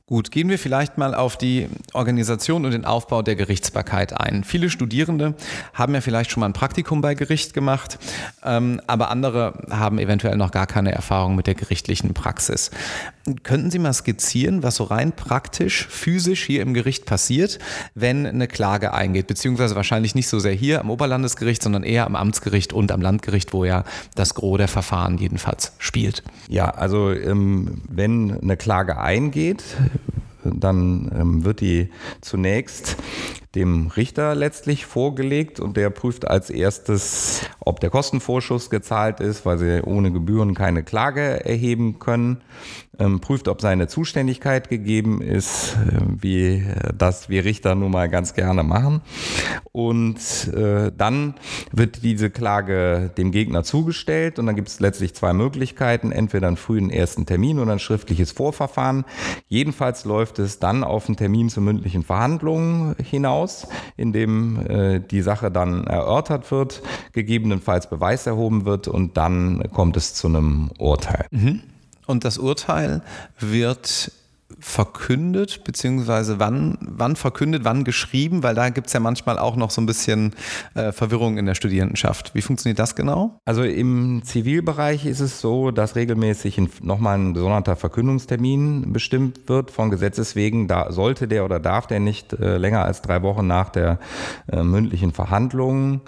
Gut, 0.09 0.31
gehen 0.31 0.49
wir 0.49 0.59
vielleicht 0.59 0.97
mal 0.97 1.15
auf 1.15 1.37
die 1.37 1.69
Organisation 1.93 2.65
und 2.65 2.71
den 2.71 2.87
Aufbau 2.87 3.21
der 3.21 3.37
Gerichtsbarkeit 3.37 4.19
ein. 4.19 4.43
Viele 4.43 4.71
Studierende 4.71 5.35
haben 5.75 5.93
ja 5.93 6.01
vielleicht 6.01 6.31
schon 6.31 6.41
mal 6.41 6.47
ein 6.47 6.55
Praktikum 6.55 7.03
bei 7.03 7.15
Gericht 7.15 7.53
gemacht, 7.53 7.99
ähm, 8.43 8.81
aber 8.87 9.11
andere 9.11 9.67
haben 9.69 9.99
eventuell 9.99 10.39
noch 10.39 10.51
gar 10.51 10.67
keine 10.67 10.93
Erfahrung 10.93 11.37
mit 11.37 11.47
der 11.47 11.55
gerichtlichen 11.55 12.15
Praxis. 12.15 12.71
Könnten 13.43 13.71
Sie 13.71 13.79
mal 13.79 13.93
skizzieren, 13.93 14.63
was 14.63 14.77
so 14.77 14.85
rein 14.85 15.13
praktisch, 15.13 15.87
physisch 15.89 16.43
hier 16.43 16.63
im 16.63 16.73
Gericht 16.73 17.05
passiert, 17.05 17.59
wenn 17.95 18.25
eine 18.25 18.49
Klage 18.49 18.95
eingeht? 18.95 19.27
Beziehungsweise 19.27 19.77
wahrscheinlich 19.77 20.15
nicht 20.15 20.29
so 20.29 20.39
sehr 20.39 20.55
hier 20.55 20.81
am 20.81 20.89
Oberlandesgericht, 20.89 21.63
sondern 21.63 21.83
eher 21.83 22.07
am 22.07 22.17
Amtsgericht 22.17 22.73
und 22.73 22.93
am 22.93 23.03
Landgericht, 23.03 23.53
wo 23.53 23.67
ja 23.67 23.85
das 24.15 24.35
Gros 24.35 24.57
der 24.57 24.69
Verfahren 24.69 25.19
jedenfalls 25.19 25.73
spielt. 25.77 26.23
Ja, 26.49 26.71
also 26.71 27.13
ähm, 27.13 27.83
wenn 27.91 28.41
eine 28.41 28.57
Klage 28.57 28.97
eingeht, 28.99 29.63
dann 30.45 31.11
ähm, 31.15 31.45
wird 31.45 31.61
die 31.61 31.91
zunächst 32.21 32.97
dem 33.55 33.89
Richter 33.89 34.35
letztlich 34.35 34.87
vorgelegt 34.87 35.59
und 35.59 35.77
der 35.77 35.91
prüft 35.91 36.29
als 36.29 36.51
erstes, 36.51 37.43
ob 37.61 37.81
der 37.81 37.91
Kostenvorschuss 37.91 38.71
gezahlt 38.71 39.21
ist, 39.21 39.47
weil 39.47 39.59
sie 39.59 39.83
ohne 39.83 40.13
Gebühren 40.13 40.55
keine 40.55 40.83
Klage 40.83 41.45
erheben 41.45 41.99
können 41.99 42.43
prüft, 43.21 43.49
ob 43.49 43.61
seine 43.61 43.87
Zuständigkeit 43.87 44.69
gegeben 44.69 45.23
ist, 45.23 45.77
äh, 45.77 46.01
wie 46.21 46.67
das 46.97 47.29
wir 47.29 47.45
Richter 47.45 47.75
nun 47.75 47.93
mal 47.93 48.09
ganz 48.09 48.35
gerne 48.35 48.63
machen. 48.63 49.03
Und 49.73 50.19
äh, 50.55 50.91
dann 50.97 51.35
wird 51.73 52.03
diese 52.03 52.31
Klage 52.31 53.11
dem 53.17 53.31
Gegner 53.31 53.63
zugestellt 53.63 54.39
und 54.39 54.47
dann 54.47 54.57
gibt 54.57 54.69
es 54.69 54.81
letztlich 54.81 55.15
zwei 55.15 55.33
Möglichkeiten, 55.33 56.11
entweder 56.13 56.49
einen 56.49 56.57
frühen 56.57 56.91
ersten 56.91 57.27
Termin 57.27 57.59
oder 57.59 57.73
ein 57.73 57.79
schriftliches 57.79 58.33
Vorverfahren. 58.33 59.05
Jedenfalls 59.47 60.05
läuft 60.05 60.39
es 60.39 60.59
dann 60.59 60.83
auf 60.83 61.07
einen 61.07 61.17
Termin 61.17 61.49
zur 61.49 61.63
mündlichen 61.63 62.03
Verhandlung 62.03 62.97
hinaus, 63.03 63.69
in 63.97 64.13
dem 64.13 64.67
äh, 64.67 65.01
die 65.01 65.23
Sache 65.23 65.51
dann 65.51 65.85
erörtert 65.85 66.51
wird, 66.51 66.83
gegebenenfalls 67.13 67.89
Beweis 67.89 68.27
erhoben 68.27 68.65
wird 68.65 68.89
und 68.89 69.17
dann 69.17 69.63
kommt 69.73 69.97
es 69.97 70.15
zu 70.15 70.29
einem 70.29 70.71
Urteil. 70.79 71.27
Mhm. 71.31 71.63
Und 72.09 72.25
das 72.25 72.39
Urteil 72.39 73.03
wird 73.39 74.11
verkündet, 74.61 75.63
beziehungsweise 75.65 76.41
wann, 76.41 76.79
wann 76.81 77.17
verkündet, 77.17 77.65
wann 77.65 77.85
geschrieben, 77.85 78.43
weil 78.43 78.55
da 78.55 78.71
gibt 78.71 78.87
es 78.87 78.95
ja 78.95 79.01
manchmal 79.01 79.39
auch 79.39 79.57
noch 79.57 79.71
so 79.71 79.83
ein 79.83 79.87
bisschen 79.87 80.35
äh, 80.75 80.91
Verwirrung 80.91 81.37
in 81.37 81.45
der 81.45 81.55
Studierendenschaft. 81.55 82.35
Wie 82.35 82.41
funktioniert 82.41 82.79
das 82.79 82.97
genau? 82.97 83.39
Also 83.45 83.63
im 83.63 84.23
Zivilbereich 84.25 85.05
ist 85.05 85.21
es 85.21 85.41
so, 85.41 85.71
dass 85.71 85.97
regelmäßig 85.97 86.61
nochmal 86.83 87.19
ein 87.19 87.35
gesonderter 87.35 87.77
Verkündungstermin 87.77 88.91
bestimmt 88.93 89.49
wird 89.49 89.71
von 89.71 89.91
Gesetzes 89.91 90.35
wegen. 90.35 90.67
Da 90.67 90.91
sollte 90.93 91.29
der 91.29 91.45
oder 91.45 91.61
darf 91.61 91.87
der 91.87 92.01
nicht 92.01 92.33
äh, 92.33 92.57
länger 92.57 92.85
als 92.85 93.03
drei 93.03 93.23
Wochen 93.23 93.47
nach 93.47 93.69
der 93.69 93.99
äh, 94.51 94.63
mündlichen 94.63 95.13
Verhandlung 95.13 96.01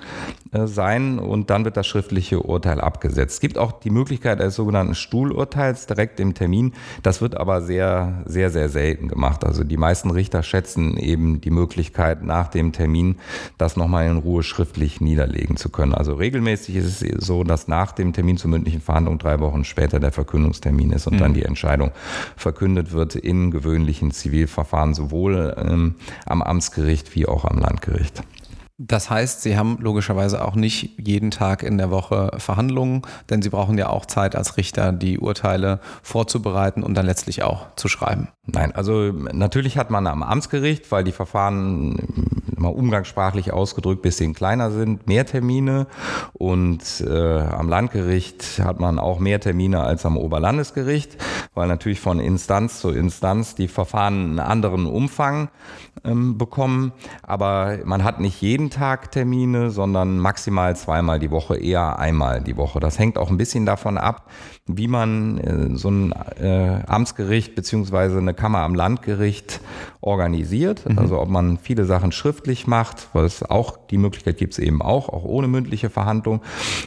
sein 0.52 1.19
und 1.19 1.50
dann 1.50 1.64
wird 1.64 1.76
das 1.76 1.87
schriftliche 1.87 2.40
Urteil 2.40 2.80
abgesetzt. 2.80 3.35
Es 3.35 3.40
gibt 3.40 3.59
auch 3.59 3.73
die 3.73 3.90
Möglichkeit 3.90 4.40
eines 4.40 4.57
sogenannten 4.57 4.95
Stuhlurteils 4.95 5.87
direkt 5.87 6.19
im 6.19 6.35
Termin. 6.35 6.73
Das 7.02 7.21
wird 7.21 7.37
aber 7.37 7.62
sehr, 7.62 8.23
sehr 8.26 8.50
sehr, 8.50 8.69
selten 8.69 9.09
gemacht. 9.09 9.45
Also 9.45 9.64
die 9.64 9.76
meisten 9.76 10.11
Richter 10.11 10.42
schätzen 10.42 10.97
eben 10.97 11.40
die 11.40 11.50
Möglichkeit, 11.50 12.23
nach 12.25 12.49
dem 12.49 12.73
Termin 12.73 13.16
das 13.59 13.76
nochmal 13.76 14.07
in 14.07 14.19
Ruhe 14.19 14.42
schriftlich 14.42 15.00
niederlegen 15.00 15.57
zu 15.57 15.69
können. 15.69 15.95
Also 15.95 16.14
regelmäßig 16.14 16.76
ist 16.76 17.02
es 17.02 17.25
so, 17.25 17.45
dass 17.45 17.69
nach 17.69 17.92
dem 17.92 18.12
Termin 18.12 18.37
zur 18.37 18.50
mündlichen 18.50 18.80
Verhandlung 18.80 19.19
drei 19.19 19.40
Wochen 19.40 19.64
später 19.64 20.00
der 20.00 20.12
Verkündungstermin 20.12 20.90
ist 20.92 21.07
und 21.07 21.14
mhm. 21.14 21.19
dann 21.19 21.35
die 21.35 21.45
Entscheidung 21.45 21.92
verkündet 22.37 22.92
wird 22.92 23.14
in 23.14 23.50
gewöhnlichen 23.50 24.11
Zivilverfahren, 24.11 24.95
sowohl 24.95 25.54
ähm, 25.59 25.95
am 26.26 26.42
Amtsgericht 26.42 27.14
wie 27.14 27.26
auch 27.26 27.45
am 27.45 27.59
Landgericht. 27.59 28.23
Das 28.83 29.11
heißt, 29.11 29.43
Sie 29.43 29.59
haben 29.59 29.77
logischerweise 29.79 30.43
auch 30.43 30.55
nicht 30.55 30.99
jeden 30.99 31.31
Tag 31.31 31.63
in 31.63 31.77
der 31.77 31.91
Woche 31.91 32.31
Verhandlungen, 32.39 33.03
denn 33.29 33.43
Sie 33.43 33.51
brauchen 33.51 33.77
ja 33.77 33.91
auch 33.91 34.07
Zeit 34.07 34.35
als 34.35 34.57
Richter, 34.57 34.91
die 34.93 35.19
Urteile 35.19 35.81
vorzubereiten 36.03 36.83
und 36.83 36.95
dann 36.95 37.05
letztlich 37.05 37.43
auch 37.43 37.67
zu 37.77 37.89
schreiben. 37.89 38.29
Nein, 38.47 38.75
also 38.75 39.13
natürlich 39.13 39.77
hat 39.77 39.91
man 39.91 40.07
am 40.07 40.23
Amtsgericht, 40.23 40.91
weil 40.91 41.05
die 41.05 41.13
Verfahren 41.13 42.41
immer 42.57 42.75
umgangssprachlich 42.75 43.53
ausgedrückt 43.53 44.01
bisschen 44.01 44.33
kleiner 44.33 44.71
sind, 44.71 45.07
mehr 45.07 45.27
Termine 45.27 45.87
und 46.33 47.03
äh, 47.07 47.39
am 47.39 47.69
Landgericht 47.69 48.61
hat 48.65 48.81
man 48.81 48.99
auch 48.99 49.19
mehr 49.19 49.41
Termine 49.41 49.81
als 49.81 50.07
am 50.07 50.17
Oberlandesgericht, 50.17 51.17
weil 51.55 51.69
natürlich 51.69 52.01
von 52.01 52.19
Instanz 52.19 52.81
zu 52.81 52.91
Instanz 52.91 53.55
die 53.55 53.69
Verfahren 53.69 54.15
einen 54.15 54.39
anderen 54.41 54.87
Umfang 54.87 55.49
ähm, 56.05 56.39
bekommen. 56.39 56.93
Aber 57.23 57.79
man 57.85 58.05
hat 58.05 58.21
nicht 58.21 58.41
jeden 58.41 58.70
Tag 58.71 59.12
Termine, 59.12 59.71
sondern 59.71 60.19
maximal 60.19 60.75
zweimal 60.77 61.19
die 61.19 61.31
Woche, 61.31 61.57
eher 61.57 61.99
einmal 61.99 62.41
die 62.41 62.57
Woche. 62.57 62.81
Das 62.81 62.99
hängt 62.99 63.19
auch 63.19 63.31
ein 63.31 63.37
bisschen 63.37 63.67
davon 63.67 63.99
ab, 63.99 64.31
wie 64.67 64.89
man 64.89 65.39
äh, 65.39 65.77
so 65.77 65.91
ein 65.91 66.12
äh, 66.41 66.83
Amtsgericht 66.87 67.55
beziehungsweise 67.55 68.19
eine 68.19 68.35
Kammer 68.35 68.61
am 68.61 68.75
Landgericht 68.75 69.61
organisiert. 70.00 70.89
Mhm. 70.89 70.99
Also 70.99 71.21
ob 71.21 71.29
man 71.29 71.59
viele 71.59 71.85
Sachen 71.85 72.12
schriftlich 72.12 72.67
macht, 72.67 73.09
weil 73.12 73.25
es 73.25 73.43
auch 73.43 73.77
die 73.91 73.99
Möglichkeit 73.99 74.39
gibt 74.39 74.55
es 74.55 74.59
eben 74.59 74.81
auch, 74.81 75.09
auch 75.09 75.25
ohne 75.25 75.49
mündliche 75.49 75.91
Verhandlung, 75.91 76.41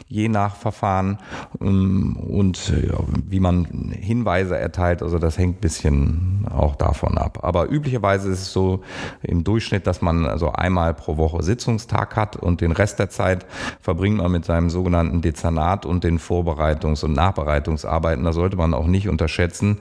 je 0.08 0.28
nach 0.28 0.56
Verfahren 0.56 1.18
ähm, 1.60 2.16
und 2.16 2.68
ja, 2.70 2.98
wie 3.28 3.40
man 3.40 3.92
Hinweise 3.92 4.58
erteilt. 4.58 5.02
Also 5.02 5.18
das 5.18 5.38
hängt 5.38 5.58
ein 5.58 5.60
bisschen 5.60 6.46
auch 6.50 6.74
davon 6.76 7.18
ab. 7.18 7.38
Aber 7.42 7.70
üblicherweise 7.70 8.30
ist 8.30 8.42
es 8.42 8.52
so 8.52 8.80
im 9.22 9.44
Durchschnitt, 9.44 9.86
dass 9.86 10.02
man 10.02 10.26
also 10.26 10.50
einmal 10.52 10.94
pro 10.94 11.16
Woche 11.16 11.42
Sitzungstag 11.74 12.16
hat 12.16 12.36
und 12.36 12.60
den 12.60 12.72
Rest 12.72 12.98
der 12.98 13.10
Zeit 13.10 13.46
verbringt 13.80 14.18
man 14.18 14.30
mit 14.30 14.44
seinem 14.44 14.70
sogenannten 14.70 15.20
Dezernat 15.20 15.86
und 15.86 16.04
den 16.04 16.18
Vorbereitungs- 16.18 17.04
und 17.04 17.12
Nachbereitungsarbeiten. 17.12 18.24
Da 18.24 18.32
sollte 18.32 18.56
man 18.56 18.74
auch 18.74 18.86
nicht 18.86 19.08
unterschätzen. 19.08 19.78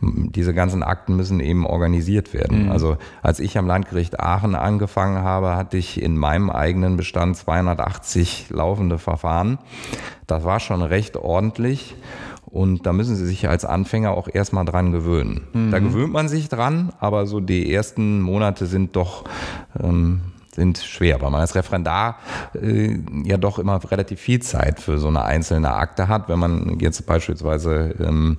Diese 0.00 0.54
ganzen 0.54 0.82
Akten 0.82 1.16
müssen 1.16 1.40
eben 1.40 1.66
organisiert 1.66 2.34
werden. 2.34 2.64
Mhm. 2.64 2.72
Also 2.72 2.96
als 3.22 3.40
ich 3.40 3.58
am 3.58 3.66
Landgericht 3.66 4.20
Aachen 4.20 4.54
angefangen 4.54 5.22
habe, 5.22 5.56
hatte 5.56 5.76
ich 5.76 6.00
in 6.02 6.16
meinem 6.16 6.50
eigenen 6.50 6.96
Bestand 6.96 7.36
280 7.36 8.50
laufende 8.50 8.98
Verfahren. 8.98 9.58
Das 10.26 10.44
war 10.44 10.60
schon 10.60 10.82
recht 10.82 11.16
ordentlich. 11.16 11.94
Und 12.46 12.86
da 12.86 12.92
müssen 12.92 13.16
Sie 13.16 13.26
sich 13.26 13.48
als 13.48 13.64
Anfänger 13.64 14.12
auch 14.12 14.28
erstmal 14.32 14.64
dran 14.64 14.92
gewöhnen. 14.92 15.46
Mhm. 15.52 15.70
Da 15.70 15.78
gewöhnt 15.78 16.12
man 16.12 16.28
sich 16.28 16.48
dran, 16.48 16.92
aber 17.00 17.26
so 17.26 17.40
die 17.40 17.72
ersten 17.72 18.20
Monate 18.20 18.66
sind 18.66 18.96
doch 18.96 19.24
ähm, 19.82 20.20
sind 20.56 20.78
schwer, 20.78 21.20
weil 21.20 21.30
man 21.30 21.40
als 21.40 21.54
Referendar 21.54 22.18
äh, 22.60 22.98
ja 23.24 23.36
doch 23.36 23.58
immer 23.58 23.80
relativ 23.90 24.20
viel 24.20 24.40
Zeit 24.40 24.80
für 24.80 24.98
so 24.98 25.08
eine 25.08 25.22
einzelne 25.24 25.72
Akte 25.72 26.08
hat. 26.08 26.28
Wenn 26.28 26.38
man 26.38 26.78
jetzt 26.80 27.06
beispielsweise 27.06 27.94
ähm, 28.00 28.38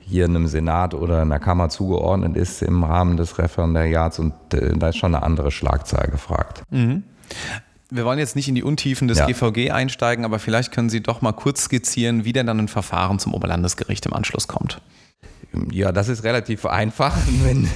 hier 0.00 0.24
einem 0.24 0.48
Senat 0.48 0.94
oder 0.94 1.22
einer 1.22 1.38
Kammer 1.38 1.68
zugeordnet 1.68 2.36
ist 2.36 2.62
im 2.62 2.82
Rahmen 2.82 3.16
des 3.16 3.38
Referendariats 3.38 4.18
und 4.18 4.32
äh, 4.52 4.76
da 4.76 4.88
ist 4.88 4.96
schon 4.96 5.14
eine 5.14 5.24
andere 5.24 5.50
Schlagzahl 5.50 6.08
gefragt. 6.08 6.62
Mhm. 6.70 7.04
Wir 7.90 8.04
wollen 8.04 8.18
jetzt 8.18 8.36
nicht 8.36 8.48
in 8.48 8.54
die 8.54 8.62
Untiefen 8.62 9.08
des 9.08 9.18
ja. 9.18 9.26
GVG 9.26 9.70
einsteigen, 9.70 10.24
aber 10.24 10.38
vielleicht 10.38 10.72
können 10.72 10.90
Sie 10.90 11.02
doch 11.02 11.22
mal 11.22 11.32
kurz 11.32 11.64
skizzieren, 11.64 12.24
wie 12.24 12.34
denn 12.34 12.46
dann 12.46 12.58
ein 12.58 12.68
Verfahren 12.68 13.18
zum 13.18 13.32
Oberlandesgericht 13.32 14.04
im 14.04 14.12
Anschluss 14.12 14.46
kommt. 14.46 14.80
Ja, 15.72 15.92
das 15.92 16.08
ist 16.08 16.24
relativ 16.24 16.66
einfach, 16.66 17.16
wenn 17.42 17.70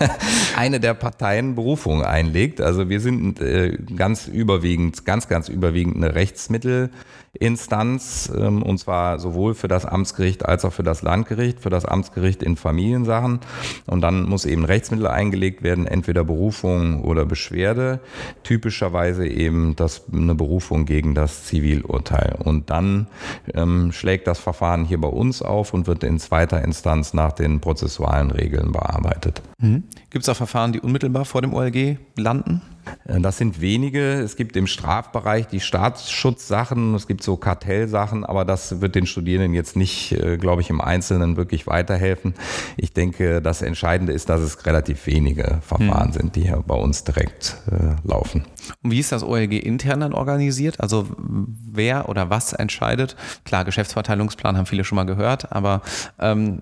eine 0.56 0.80
der 0.80 0.94
Parteien 0.94 1.54
Berufung 1.54 2.02
einlegt. 2.02 2.62
Also 2.62 2.88
wir 2.88 3.00
sind 3.00 3.38
äh, 3.40 3.76
ganz 3.96 4.28
überwiegend, 4.28 5.04
ganz, 5.04 5.28
ganz 5.28 5.50
überwiegend 5.50 5.96
eine 5.96 6.14
Rechtsmittelinstanz 6.14 8.32
ähm, 8.34 8.62
und 8.62 8.78
zwar 8.78 9.18
sowohl 9.18 9.54
für 9.54 9.68
das 9.68 9.84
Amtsgericht 9.84 10.46
als 10.46 10.64
auch 10.64 10.72
für 10.72 10.82
das 10.82 11.02
Landgericht, 11.02 11.60
für 11.60 11.68
das 11.68 11.84
Amtsgericht 11.84 12.42
in 12.42 12.56
Familiensachen. 12.56 13.40
Und 13.86 14.00
dann 14.00 14.22
muss 14.22 14.46
eben 14.46 14.64
Rechtsmittel 14.64 15.06
eingelegt 15.06 15.62
werden, 15.62 15.86
entweder 15.86 16.24
Berufung 16.24 17.04
oder 17.04 17.26
Beschwerde. 17.26 18.00
Typischerweise 18.42 19.26
eben 19.26 19.76
das, 19.76 20.04
eine 20.10 20.34
Berufung 20.34 20.86
gegen 20.86 21.14
das 21.14 21.44
Zivilurteil. 21.44 22.36
Und 22.42 22.70
dann 22.70 23.08
ähm, 23.52 23.92
schlägt 23.92 24.26
das 24.26 24.38
Verfahren 24.38 24.86
hier 24.86 25.00
bei 25.00 25.08
uns 25.08 25.42
auf 25.42 25.74
und 25.74 25.86
wird 25.86 26.04
in 26.04 26.18
zweiter 26.18 26.64
Instanz 26.64 27.12
nach 27.18 27.32
den 27.32 27.60
prozessualen 27.60 28.30
Regeln 28.30 28.70
bearbeitet. 28.72 29.42
Mhm. 29.58 29.82
Gibt 30.10 30.22
es 30.22 30.28
auch 30.28 30.36
Verfahren, 30.36 30.72
die 30.72 30.80
unmittelbar 30.80 31.24
vor 31.24 31.42
dem 31.42 31.52
OLG 31.52 31.98
landen? 32.16 32.62
Äh, 33.06 33.20
das 33.20 33.38
sind 33.38 33.60
wenige. 33.60 34.12
Es 34.14 34.36
gibt 34.36 34.56
im 34.56 34.66
Strafbereich 34.66 35.48
die 35.48 35.60
Staatsschutzsachen, 35.60 36.94
es 36.94 37.06
gibt 37.08 37.22
so 37.22 37.36
Kartellsachen, 37.36 38.24
aber 38.24 38.44
das 38.44 38.80
wird 38.80 38.94
den 38.94 39.06
Studierenden 39.06 39.52
jetzt 39.52 39.76
nicht, 39.76 40.12
äh, 40.12 40.36
glaube 40.36 40.62
ich, 40.62 40.70
im 40.70 40.80
Einzelnen 40.80 41.36
wirklich 41.36 41.66
weiterhelfen. 41.66 42.34
Ich 42.76 42.92
denke, 42.92 43.42
das 43.42 43.62
Entscheidende 43.62 44.12
ist, 44.12 44.28
dass 44.28 44.40
es 44.40 44.64
relativ 44.64 45.06
wenige 45.06 45.58
Verfahren 45.62 46.08
hm. 46.08 46.12
sind, 46.12 46.36
die 46.36 46.42
hier 46.42 46.62
bei 46.64 46.76
uns 46.76 47.02
direkt 47.02 47.56
äh, 47.70 47.96
laufen. 48.08 48.44
Und 48.82 48.92
wie 48.92 49.00
ist 49.00 49.10
das 49.12 49.24
OLG 49.24 49.52
intern 49.52 50.00
dann 50.00 50.14
organisiert? 50.14 50.80
Also 50.80 51.08
wer 51.18 52.08
oder 52.08 52.30
was 52.30 52.52
entscheidet? 52.52 53.16
Klar, 53.44 53.64
Geschäftsverteilungsplan 53.64 54.56
haben 54.56 54.66
viele 54.66 54.84
schon 54.84 54.96
mal 54.96 55.04
gehört, 55.04 55.52
aber 55.52 55.82
ähm, 56.20 56.60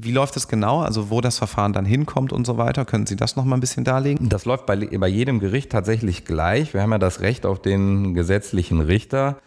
wie 0.00 0.12
läuft 0.12 0.36
das 0.36 0.48
genau? 0.48 0.80
Also 0.80 1.10
wo 1.10 1.20
das 1.20 1.38
Verfahren 1.38 1.72
dann 1.72 1.84
hinkommt 1.84 2.32
und 2.32 2.46
so 2.46 2.56
weiter? 2.56 2.84
Können 2.84 3.06
Sie 3.06 3.16
das 3.16 3.36
noch 3.36 3.44
mal 3.44 3.56
ein 3.56 3.60
bisschen 3.60 3.84
darlegen? 3.84 4.28
Das 4.28 4.44
läuft 4.44 4.66
bei, 4.66 4.76
bei 4.76 5.08
jedem 5.08 5.40
Gericht 5.40 5.70
tatsächlich 5.70 6.24
gleich. 6.24 6.74
Wir 6.74 6.82
haben 6.82 6.92
ja 6.92 6.98
das 6.98 7.20
Recht 7.20 7.46
auf 7.46 7.60
den 7.60 8.14
gesetzlichen 8.14 8.80
Richter 8.80 9.38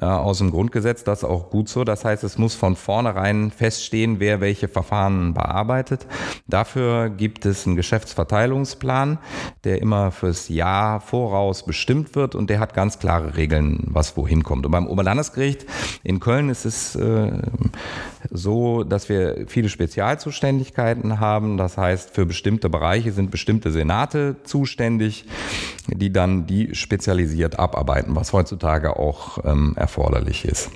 äh, 0.00 0.04
aus 0.04 0.38
dem 0.38 0.50
Grundgesetz. 0.50 1.04
Das 1.04 1.20
ist 1.20 1.24
auch 1.24 1.50
gut 1.50 1.68
so. 1.68 1.84
Das 1.84 2.04
heißt, 2.04 2.24
es 2.24 2.38
muss 2.38 2.54
von 2.54 2.76
vornherein 2.76 3.50
feststehen, 3.50 4.20
wer 4.20 4.40
welche 4.40 4.68
Verfahren 4.68 5.34
bearbeitet. 5.34 6.06
Dafür 6.46 7.10
gibt 7.10 7.46
es 7.46 7.66
einen 7.66 7.76
Geschäftsverteilungsplan, 7.76 9.18
der 9.64 9.82
immer 9.82 10.10
fürs 10.10 10.48
Jahr 10.48 11.00
voraus 11.00 11.64
bestimmt 11.64 12.14
wird 12.14 12.34
und 12.34 12.50
der 12.50 12.60
hat 12.60 12.74
ganz 12.74 12.98
klare 12.98 13.36
Regeln, 13.36 13.84
was 13.88 14.16
wohin 14.16 14.42
kommt. 14.42 14.66
Und 14.66 14.72
beim 14.72 14.86
Oberlandesgericht 14.86 15.66
in 16.02 16.20
Köln 16.20 16.48
ist 16.48 16.64
es 16.64 16.94
äh, 16.96 17.30
so, 18.30 18.84
dass 18.84 19.08
wir 19.08 19.44
viele 19.46 19.68
Spezialzuständigkeiten 19.98 21.18
haben. 21.18 21.56
Das 21.56 21.76
heißt, 21.76 22.10
für 22.10 22.24
bestimmte 22.24 22.70
Bereiche 22.70 23.10
sind 23.10 23.32
bestimmte 23.32 23.72
Senate 23.72 24.36
zuständig, 24.44 25.24
die 25.88 26.12
dann 26.12 26.46
die 26.46 26.72
spezialisiert 26.76 27.58
abarbeiten, 27.58 28.14
was 28.14 28.32
heutzutage 28.32 28.96
auch 28.96 29.44
ähm, 29.44 29.72
erforderlich 29.76 30.44
ist. 30.44 30.70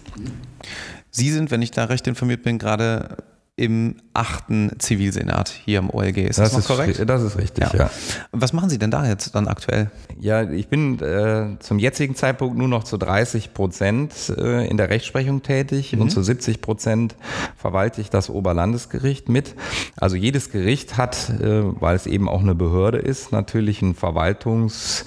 Sie 1.12 1.30
sind, 1.30 1.52
wenn 1.52 1.62
ich 1.62 1.70
da 1.70 1.84
recht 1.84 2.08
informiert 2.08 2.42
bin, 2.42 2.58
gerade 2.58 3.18
im 3.56 3.97
achten 4.14 4.73
Zivilsenat 4.78 5.50
hier 5.50 5.78
im 5.80 5.90
OLG. 5.90 6.18
Ist 6.18 6.38
das, 6.38 6.50
das 6.50 6.61
ist 6.61 6.66
korrekt? 6.68 7.02
Das 7.06 7.23
ist 7.23 7.37
richtig, 7.37 7.71
ja. 7.73 7.80
ja. 7.80 7.90
Was 8.32 8.54
machen 8.54 8.71
Sie 8.71 8.78
denn 8.78 8.90
da 8.90 9.06
jetzt 9.06 9.35
dann 9.35 9.47
aktuell? 9.47 9.90
Ja, 10.18 10.50
ich 10.50 10.68
bin 10.68 10.99
äh, 11.00 11.59
zum 11.61 11.78
jetzigen 11.78 12.14
Zeitpunkt 12.14 12.56
nur 12.56 12.68
noch 12.68 12.85
zu 12.85 12.97
30 12.97 13.52
Prozent 13.52 14.12
äh, 14.38 14.66
in 14.66 14.78
der 14.78 14.88
Rechtsprechung 14.88 15.42
tätig 15.42 15.92
mhm. 15.92 16.02
und 16.02 16.11
zu 16.11 16.23
70 16.23 16.62
Prozent 16.62 17.14
verwalte 17.56 18.00
ich 18.00 18.09
das 18.09 18.30
Oberlandesgericht 18.30 19.28
mit. 19.28 19.54
Also 19.97 20.16
jedes 20.16 20.50
Gericht 20.50 20.97
hat, 20.97 21.28
äh, 21.28 21.62
weil 21.80 21.94
es 21.94 22.06
eben 22.06 22.30
auch 22.30 22.40
eine 22.40 22.54
Behörde 22.54 22.99
ist, 22.99 23.32
natürlich 23.32 23.82
einen 23.82 23.94
Verwaltungs- 23.94 25.04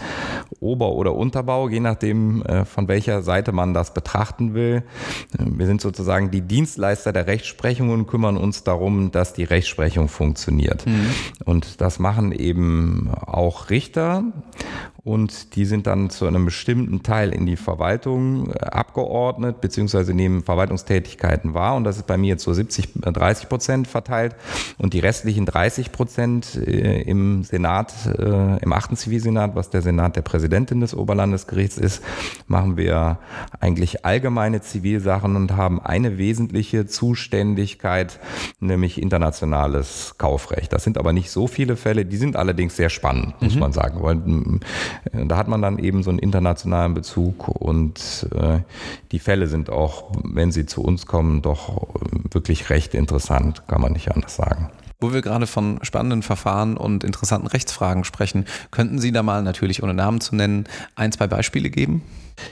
Ober- 0.59 0.93
oder 0.93 1.15
Unterbau, 1.15 1.69
je 1.69 1.79
nachdem, 1.79 2.41
äh, 2.43 2.65
von 2.65 2.87
welcher 2.87 3.21
Seite 3.21 3.51
man 3.51 3.73
das 3.73 3.93
betrachten 3.93 4.53
will. 4.53 4.83
Wir 5.37 5.65
sind 5.65 5.81
sozusagen 5.81 6.31
die 6.31 6.41
Dienstleister 6.41 7.13
der 7.13 7.27
Rechtsprechung 7.27 7.89
und 7.89 8.07
kümmern 8.07 8.34
uns 8.37 8.63
darum, 8.63 9.11
dass 9.11 9.33
die 9.33 9.43
Rechtsprechung 9.43 10.07
funktioniert. 10.07 10.85
Mhm. 10.85 11.09
Und 11.45 11.81
das 11.81 11.99
machen 11.99 12.31
eben 12.31 13.09
auch 13.25 13.69
Richter 13.69 14.23
und 15.05 15.55
die 15.55 15.65
sind 15.65 15.85
dann 15.85 16.09
zu 16.09 16.25
einem 16.25 16.45
bestimmten 16.45 17.03
Teil 17.03 17.31
in 17.31 17.45
die 17.45 17.57
Verwaltung 17.57 18.49
äh, 18.49 18.57
abgeordnet, 18.65 19.61
beziehungsweise 19.61 20.15
nehmen 20.15 20.41
Verwaltungstätigkeiten 20.41 21.53
wahr. 21.53 21.75
Und 21.75 21.83
das 21.83 21.97
ist 21.97 22.07
bei 22.07 22.17
mir 22.17 22.29
jetzt 22.29 22.43
so 22.43 22.51
70, 22.51 22.89
30 22.95 23.43
äh, 23.43 23.47
Prozent 23.47 23.87
verteilt. 23.87 24.35
Und 24.79 24.95
die 24.95 24.99
restlichen 24.99 25.45
30 25.45 25.91
Prozent 25.91 26.55
äh, 26.55 27.03
im 27.03 27.43
Senat, 27.43 27.93
im 28.15 28.73
achten 28.73 28.95
Zivilsenat, 28.95 29.55
was 29.55 29.69
der 29.69 29.83
Senat 29.83 30.15
der 30.15 30.23
Präsidentin 30.23 30.79
des 30.79 30.95
Oberlandesgerichts 30.95 31.77
ist, 31.77 32.03
machen 32.47 32.75
wir 32.75 33.19
eigentlich 33.59 34.05
allgemeine 34.05 34.61
Zivilsachen 34.61 35.35
und 35.35 35.55
haben 35.55 35.79
eine 35.79 36.17
wesentliche 36.17 36.87
Zuständigkeit, 36.87 38.19
nämlich 38.59 38.99
internationales 38.99 40.15
Kaufrecht. 40.17 40.73
Das 40.73 40.83
sind 40.83 40.97
aber 40.97 41.13
nicht 41.13 41.29
so 41.29 41.45
viele 41.45 41.75
Fälle, 41.75 42.05
die 42.05 42.17
sind 42.17 42.35
allerdings 42.35 42.75
sehr 42.75 42.89
spannend, 42.89 43.39
muss 43.39 43.53
mhm. 43.53 43.59
man 43.59 43.71
sagen. 43.71 44.01
Weil 44.01 44.17
äh, 44.17 44.59
da 45.11 45.37
hat 45.37 45.47
man 45.47 45.61
dann 45.61 45.79
eben 45.79 46.03
so 46.03 46.09
einen 46.09 46.19
internationalen 46.19 46.93
Bezug 46.93 47.47
und 47.47 48.27
äh, 48.35 48.59
die 49.11 49.19
Fälle 49.19 49.47
sind 49.47 49.69
auch, 49.69 50.11
wenn 50.23 50.51
sie 50.51 50.65
zu 50.65 50.81
uns 50.83 51.05
kommen, 51.05 51.41
doch 51.41 51.95
äh, 51.95 52.33
wirklich 52.33 52.69
recht 52.69 52.93
interessant, 52.93 53.63
kann 53.67 53.81
man 53.81 53.93
nicht 53.93 54.11
anders 54.11 54.35
sagen. 54.35 54.69
Wo 54.99 55.13
wir 55.13 55.21
gerade 55.21 55.45
von 55.45 55.79
spannenden 55.81 56.23
Verfahren 56.23 56.77
und 56.77 57.03
interessanten 57.03 57.47
Rechtsfragen 57.47 58.05
sprechen, 58.05 58.45
könnten 58.71 58.97
Sie 58.97 59.11
da 59.11 59.23
mal 59.23 59.43
natürlich 59.43 59.83
ohne 59.83 59.93
Namen 59.93 60.21
zu 60.21 60.35
nennen 60.35 60.65
ein, 60.95 61.11
zwei 61.11 61.27
Beispiele 61.27 61.69
geben? 61.69 62.01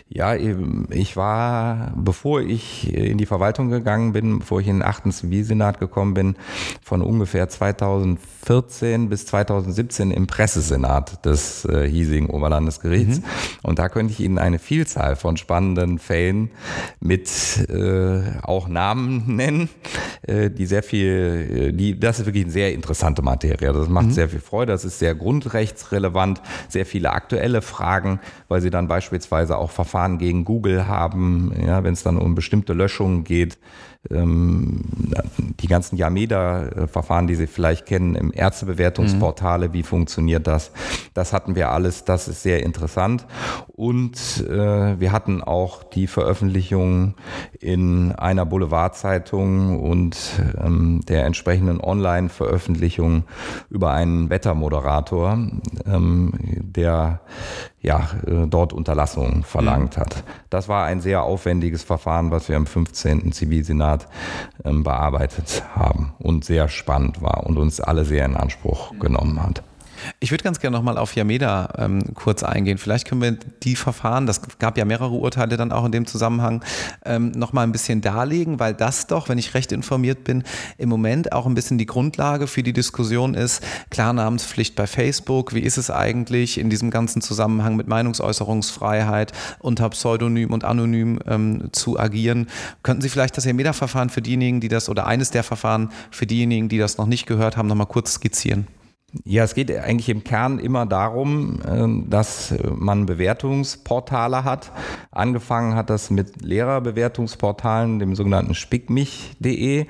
Ja, 0.07 0.35
ich 0.35 1.17
war, 1.17 1.91
bevor 1.95 2.41
ich 2.41 2.93
in 2.93 3.17
die 3.17 3.25
Verwaltung 3.25 3.69
gegangen 3.69 4.13
bin, 4.13 4.39
bevor 4.39 4.61
ich 4.61 4.67
in 4.67 4.77
den 4.77 4.83
achten 4.83 5.11
Zivilsenat 5.11 5.79
gekommen 5.79 6.13
bin, 6.13 6.35
von 6.83 7.01
ungefähr 7.01 7.49
2014 7.49 9.09
bis 9.09 9.25
2017 9.25 10.11
im 10.11 10.27
Pressesenat 10.27 11.25
des 11.25 11.65
äh, 11.65 11.87
hiesigen 11.89 12.29
Oberlandesgerichts. 12.29 13.19
Mhm. 13.19 13.23
Und 13.63 13.79
da 13.79 13.89
könnte 13.89 14.13
ich 14.13 14.19
Ihnen 14.19 14.37
eine 14.37 14.59
Vielzahl 14.59 15.15
von 15.15 15.35
spannenden 15.37 15.99
Fällen 15.99 16.51
mit 16.99 17.29
äh, 17.69 18.21
auch 18.43 18.67
Namen 18.67 19.35
nennen, 19.35 19.69
äh, 20.21 20.49
die 20.49 20.65
sehr 20.65 20.83
viel, 20.83 21.71
äh, 21.71 21.73
die, 21.73 21.99
das 21.99 22.19
ist 22.19 22.25
wirklich 22.25 22.43
eine 22.43 22.53
sehr 22.53 22.73
interessante 22.73 23.21
Materie. 23.21 23.73
Das 23.73 23.89
macht 23.89 24.07
mhm. 24.07 24.11
sehr 24.11 24.29
viel 24.29 24.39
Freude, 24.39 24.71
das 24.71 24.85
ist 24.85 24.99
sehr 24.99 25.15
grundrechtsrelevant, 25.15 26.41
sehr 26.69 26.85
viele 26.85 27.11
aktuelle 27.11 27.61
Fragen, 27.61 28.19
weil 28.47 28.61
sie 28.61 28.69
dann 28.69 28.87
beispielsweise 28.87 29.57
auch 29.57 29.71
Verfahren 29.73 30.17
gegen 30.17 30.45
Google 30.45 30.87
haben, 30.87 31.51
ja, 31.65 31.83
wenn 31.83 31.93
es 31.93 32.03
dann 32.03 32.17
um 32.17 32.35
bestimmte 32.35 32.73
Löschungen 32.73 33.23
geht. 33.23 33.57
Ähm, 34.11 34.81
die 35.59 35.67
ganzen 35.67 35.95
Yameda-Verfahren, 35.95 37.27
die 37.27 37.35
Sie 37.35 37.47
vielleicht 37.47 37.85
kennen, 37.85 38.15
im 38.15 38.31
Ärztebewertungsportale, 38.33 39.69
mhm. 39.69 39.73
wie 39.73 39.83
funktioniert 39.83 40.45
das? 40.47 40.71
Das 41.13 41.31
hatten 41.31 41.55
wir 41.55 41.71
alles, 41.71 42.03
das 42.03 42.27
ist 42.27 42.43
sehr 42.43 42.63
interessant. 42.63 43.25
Und 43.67 44.45
äh, 44.49 44.99
wir 44.99 45.11
hatten 45.11 45.41
auch 45.41 45.83
die 45.83 46.07
Veröffentlichung 46.07 47.13
in 47.59 48.11
einer 48.11 48.45
Boulevardzeitung 48.45 49.79
und 49.79 50.17
ähm, 50.61 51.01
der 51.07 51.25
entsprechenden 51.25 51.79
Online-Veröffentlichung 51.79 53.23
über 53.69 53.91
einen 53.91 54.29
Wettermoderator, 54.29 55.37
ähm, 55.85 56.33
der 56.61 57.21
ja, 57.83 58.07
äh, 58.25 58.47
dort 58.47 58.71
Unterlassungen 58.73 59.43
verlangt 59.43 59.97
mhm. 59.97 60.01
hat. 60.01 60.23
Das 60.49 60.69
war 60.69 60.85
ein 60.85 61.01
sehr 61.01 61.23
aufwendiges 61.23 61.83
Verfahren, 61.83 62.31
was 62.31 62.47
wir 62.47 62.55
im 62.55 62.65
15. 62.65 63.33
Zivilsenat 63.33 63.92
ähm, 64.63 64.83
bearbeitet 64.83 65.63
haben 65.75 66.13
und 66.19 66.45
sehr 66.45 66.67
spannend 66.69 67.21
war 67.21 67.45
und 67.45 67.57
uns 67.57 67.79
alle 67.79 68.05
sehr 68.05 68.25
in 68.25 68.35
Anspruch 68.35 68.93
genommen 68.99 69.41
hat. 69.41 69.63
Ich 70.23 70.31
würde 70.31 70.45
ganz 70.45 70.61
gerne 70.61 70.77
nochmal 70.77 70.97
auf 70.97 71.17
Yameda 71.17 71.73
ähm, 71.77 72.01
kurz 72.13 72.43
eingehen. 72.43 72.77
Vielleicht 72.77 73.09
können 73.09 73.21
wir 73.21 73.33
die 73.63 73.75
Verfahren, 73.75 74.25
das 74.25 74.39
gab 74.57 74.77
ja 74.77 74.85
mehrere 74.85 75.15
Urteile 75.15 75.57
dann 75.57 75.73
auch 75.73 75.83
in 75.83 75.91
dem 75.91 76.05
Zusammenhang, 76.05 76.63
ähm, 77.03 77.31
nochmal 77.31 77.67
ein 77.67 77.73
bisschen 77.73 77.99
darlegen, 77.99 78.57
weil 78.57 78.73
das 78.73 79.07
doch, 79.07 79.27
wenn 79.27 79.37
ich 79.37 79.53
recht 79.53 79.73
informiert 79.73 80.23
bin, 80.23 80.43
im 80.77 80.87
Moment 80.87 81.33
auch 81.33 81.45
ein 81.45 81.55
bisschen 81.55 81.77
die 81.77 81.85
Grundlage 81.85 82.47
für 82.47 82.63
die 82.63 82.71
Diskussion 82.71 83.33
ist. 83.33 83.65
Klarnamenspflicht 83.89 84.77
bei 84.77 84.87
Facebook, 84.87 85.53
wie 85.53 85.59
ist 85.59 85.77
es 85.77 85.91
eigentlich 85.91 86.57
in 86.57 86.69
diesem 86.69 86.89
ganzen 86.89 87.21
Zusammenhang 87.21 87.75
mit 87.75 87.89
Meinungsäußerungsfreiheit 87.89 89.33
unter 89.59 89.89
Pseudonym 89.89 90.53
und 90.53 90.63
Anonym 90.63 91.19
ähm, 91.27 91.67
zu 91.73 91.99
agieren? 91.99 92.47
Könnten 92.81 93.01
Sie 93.01 93.09
vielleicht 93.09 93.35
das 93.35 93.43
Yameda-Verfahren 93.43 94.09
für 94.09 94.21
diejenigen, 94.21 94.61
die 94.61 94.69
das, 94.69 94.87
oder 94.87 95.05
eines 95.05 95.31
der 95.31 95.43
Verfahren 95.43 95.91
für 96.11 96.25
diejenigen, 96.25 96.69
die 96.69 96.77
das 96.77 96.97
noch 96.97 97.07
nicht 97.07 97.25
gehört 97.25 97.57
haben, 97.57 97.67
nochmal 97.67 97.87
kurz 97.87 98.13
skizzieren? 98.13 98.67
Ja, 99.25 99.43
es 99.43 99.53
geht 99.53 99.71
eigentlich 99.71 100.09
im 100.09 100.23
Kern 100.23 100.57
immer 100.57 100.85
darum, 100.87 101.59
äh, 101.61 102.09
dass 102.09 102.53
man 102.75 103.05
Bewertungsportale 103.05 104.43
hat. 104.43 104.71
Angefangen 105.11 105.75
hat 105.75 105.91
das 105.91 106.09
mit 106.09 106.41
Lehrerbewertungsportalen, 106.41 107.99
dem 107.99 108.15
sogenannten 108.15 108.55
spickmich.de. 108.55 109.85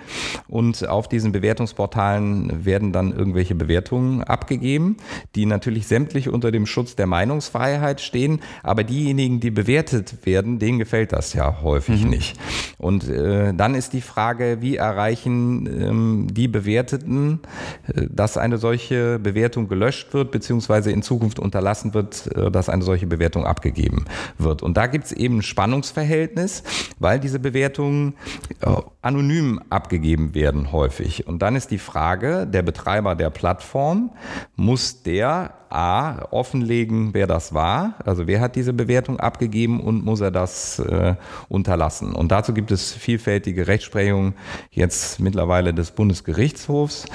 Und 0.50 0.88
auf 0.88 1.08
diesen 1.08 1.32
Bewertungsportalen 1.32 2.66
werden 2.66 2.92
dann 2.92 3.14
irgendwelche 3.14 3.56
Bewertungen 3.56 4.24
abgegeben, 4.24 4.98
die 5.36 5.46
natürlich 5.46 5.88
sämtlich 5.88 6.28
unter 6.28 6.52
dem 6.52 6.66
Schutz 6.66 6.96
der 6.96 7.08
Meinungsfreiheit 7.08 8.02
stehen. 8.02 8.42
Aber 8.62 8.84
diejenigen, 8.84 9.40
die 9.40 9.52
bewertet 9.52 10.26
werden, 10.26 10.60
denen 10.60 10.80
gefällt 10.80 11.14
das 11.14 11.34
ja 11.34 11.62
häufig 11.62 12.04
mhm. 12.04 12.10
nicht. 12.10 12.40
Und 12.78 13.08
äh, 13.08 13.54
dann 13.54 13.76
ist 13.76 13.94
die 13.94 14.02
Frage, 14.02 14.58
wie 14.60 14.76
erreichen 14.76 15.66
ähm, 15.68 16.28
die 16.30 16.50
Bewerteten, 16.50 17.40
äh, 17.88 18.08
dass 18.10 18.38
eine 18.38 18.58
solche 18.58 19.13
Bewertung 19.20 19.68
gelöscht 19.68 20.14
wird, 20.14 20.32
beziehungsweise 20.32 20.92
in 20.92 21.02
Zukunft 21.02 21.40
unterlassen 21.40 21.94
wird, 21.94 22.28
äh, 22.36 22.52
dass 22.52 22.70
eine 22.70 22.84
solche 22.84 23.08
Bewertung 23.08 23.46
abgegeben 23.46 24.06
wird. 24.38 24.62
Und 24.62 24.78
da 24.78 24.88
gibt 24.88 25.06
es 25.06 25.12
eben 25.12 25.38
ein 25.38 25.42
Spannungsverhältnis, 25.42 26.64
weil 27.00 27.20
diese 27.20 27.40
Bewertungen 27.40 28.16
äh, 28.62 28.72
anonym 29.02 29.62
abgegeben 29.70 30.34
werden 30.34 30.72
häufig. 30.72 31.28
Und 31.28 31.42
dann 31.42 31.56
ist 31.56 31.72
die 31.72 31.78
Frage, 31.78 32.48
der 32.48 32.62
Betreiber 32.62 33.16
der 33.16 33.30
Plattform, 33.30 34.12
muss 34.56 35.04
der 35.04 35.54
A, 35.74 36.28
offenlegen, 36.30 37.16
wer 37.16 37.26
das 37.26 37.52
war, 37.56 37.96
also 38.06 38.28
wer 38.28 38.42
hat 38.42 38.56
diese 38.56 38.74
Bewertung 38.74 39.20
abgegeben 39.20 39.80
und 39.80 40.06
muss 40.06 40.22
er 40.22 40.30
das 40.30 40.78
äh, 40.78 41.16
unterlassen. 41.50 42.14
Und 42.14 42.32
dazu 42.32 42.54
gibt 42.54 42.70
es 42.70 42.94
vielfältige 42.94 43.66
Rechtsprechungen 43.66 44.36
jetzt 44.70 45.20
mittlerweile 45.20 45.74
des 45.74 45.90
Bundesgerichtshofs, 45.90 47.06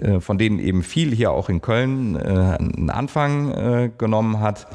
äh, 0.00 0.20
von 0.20 0.38
denen 0.38 0.60
eben 0.60 0.84
viel 0.84 1.12
hier 1.12 1.32
auch 1.32 1.43
in 1.48 1.60
Köln 1.60 2.16
äh, 2.16 2.18
einen 2.18 2.90
Anfang 2.90 3.50
äh, 3.50 3.90
genommen 3.96 4.40
hat. 4.40 4.66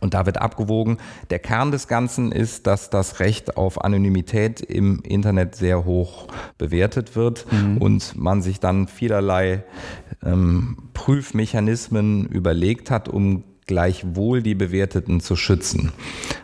Und 0.00 0.14
da 0.14 0.26
wird 0.26 0.40
abgewogen. 0.40 0.98
Der 1.30 1.38
Kern 1.38 1.70
des 1.72 1.88
Ganzen 1.88 2.30
ist, 2.30 2.66
dass 2.66 2.90
das 2.90 3.20
Recht 3.20 3.56
auf 3.56 3.84
Anonymität 3.84 4.60
im 4.60 5.00
Internet 5.02 5.56
sehr 5.56 5.84
hoch 5.84 6.28
bewertet 6.56 7.16
wird 7.16 7.50
mhm. 7.50 7.78
und 7.78 8.16
man 8.16 8.42
sich 8.42 8.60
dann 8.60 8.86
vielerlei 8.86 9.64
ähm, 10.24 10.76
Prüfmechanismen 10.94 12.26
überlegt 12.26 12.90
hat, 12.90 13.08
um 13.08 13.44
gleichwohl 13.68 14.42
die 14.42 14.56
Bewerteten 14.56 15.20
zu 15.20 15.36
schützen. 15.36 15.92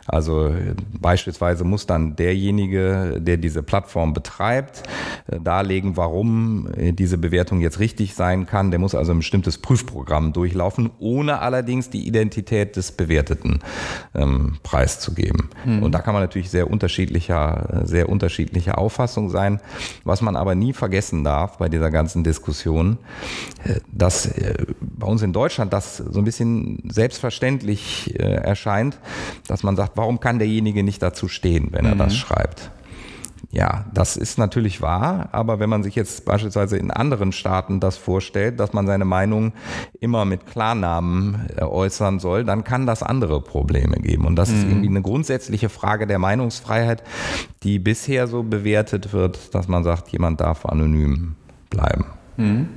Also 0.06 0.54
beispielsweise 1.00 1.64
muss 1.64 1.86
dann 1.86 2.14
derjenige, 2.14 3.20
der 3.20 3.38
diese 3.38 3.62
Plattform 3.62 4.12
betreibt, 4.12 4.82
äh, 5.26 5.40
darlegen, 5.40 5.96
warum 5.96 6.68
äh, 6.76 6.92
diese 6.92 7.16
Bewertung 7.16 7.60
jetzt 7.60 7.80
richtig 7.80 8.14
sein 8.14 8.46
kann. 8.46 8.70
Der 8.70 8.78
muss 8.78 8.94
also 8.94 9.12
ein 9.12 9.18
bestimmtes 9.18 9.58
Prüfprogramm 9.58 10.32
durchlaufen, 10.32 10.90
ohne 10.98 11.40
allerdings 11.40 11.88
die 11.88 12.06
Identität 12.06 12.76
des 12.76 12.92
Bewerteten 12.92 13.60
ähm, 14.14 14.58
preiszugeben. 14.62 15.48
Mhm. 15.64 15.82
Und 15.82 15.92
da 15.92 16.00
kann 16.00 16.12
man 16.12 16.22
natürlich 16.22 16.50
sehr 16.50 16.70
unterschiedlicher, 16.70 17.82
sehr 17.84 18.10
unterschiedlicher 18.10 18.76
Auffassung 18.76 19.30
sein. 19.30 19.60
Was 20.04 20.20
man 20.20 20.36
aber 20.36 20.54
nie 20.54 20.74
vergessen 20.74 21.24
darf 21.24 21.56
bei 21.56 21.70
dieser 21.70 21.90
ganzen 21.90 22.24
Diskussion, 22.24 22.98
äh, 23.64 23.80
dass 23.90 24.30
bei 24.80 25.06
uns 25.06 25.22
in 25.22 25.32
Deutschland 25.32 25.72
das 25.72 25.96
so 25.96 26.18
ein 26.18 26.24
bisschen 26.24 26.82
selbstverständlich 27.14 28.18
erscheint, 28.18 28.98
dass 29.46 29.62
man 29.62 29.76
sagt, 29.76 29.96
warum 29.96 30.20
kann 30.20 30.38
derjenige 30.38 30.82
nicht 30.82 31.02
dazu 31.02 31.28
stehen, 31.28 31.68
wenn 31.70 31.84
er 31.84 31.94
mhm. 31.94 31.98
das 31.98 32.16
schreibt? 32.16 32.70
Ja, 33.54 33.84
das 33.94 34.16
ist 34.16 34.36
natürlich 34.36 34.82
wahr, 34.82 35.28
aber 35.30 35.60
wenn 35.60 35.70
man 35.70 35.84
sich 35.84 35.94
jetzt 35.94 36.24
beispielsweise 36.24 36.76
in 36.76 36.90
anderen 36.90 37.30
Staaten 37.30 37.78
das 37.78 37.96
vorstellt, 37.96 38.58
dass 38.58 38.72
man 38.72 38.88
seine 38.88 39.04
Meinung 39.04 39.52
immer 40.00 40.24
mit 40.24 40.46
Klarnamen 40.46 41.50
äh, 41.56 41.62
äußern 41.62 42.18
soll, 42.18 42.42
dann 42.42 42.64
kann 42.64 42.84
das 42.84 43.04
andere 43.04 43.40
Probleme 43.40 43.98
geben. 43.98 44.26
Und 44.26 44.34
das 44.34 44.50
mhm. 44.50 44.56
ist 44.56 44.64
irgendwie 44.64 44.88
eine 44.88 45.02
grundsätzliche 45.02 45.68
Frage 45.68 46.08
der 46.08 46.18
Meinungsfreiheit, 46.18 47.04
die 47.62 47.78
bisher 47.78 48.26
so 48.26 48.42
bewertet 48.42 49.12
wird, 49.12 49.54
dass 49.54 49.68
man 49.68 49.84
sagt, 49.84 50.08
jemand 50.08 50.40
darf 50.40 50.66
anonym 50.66 51.36
bleiben. 51.70 52.06
Mhm. 52.36 52.68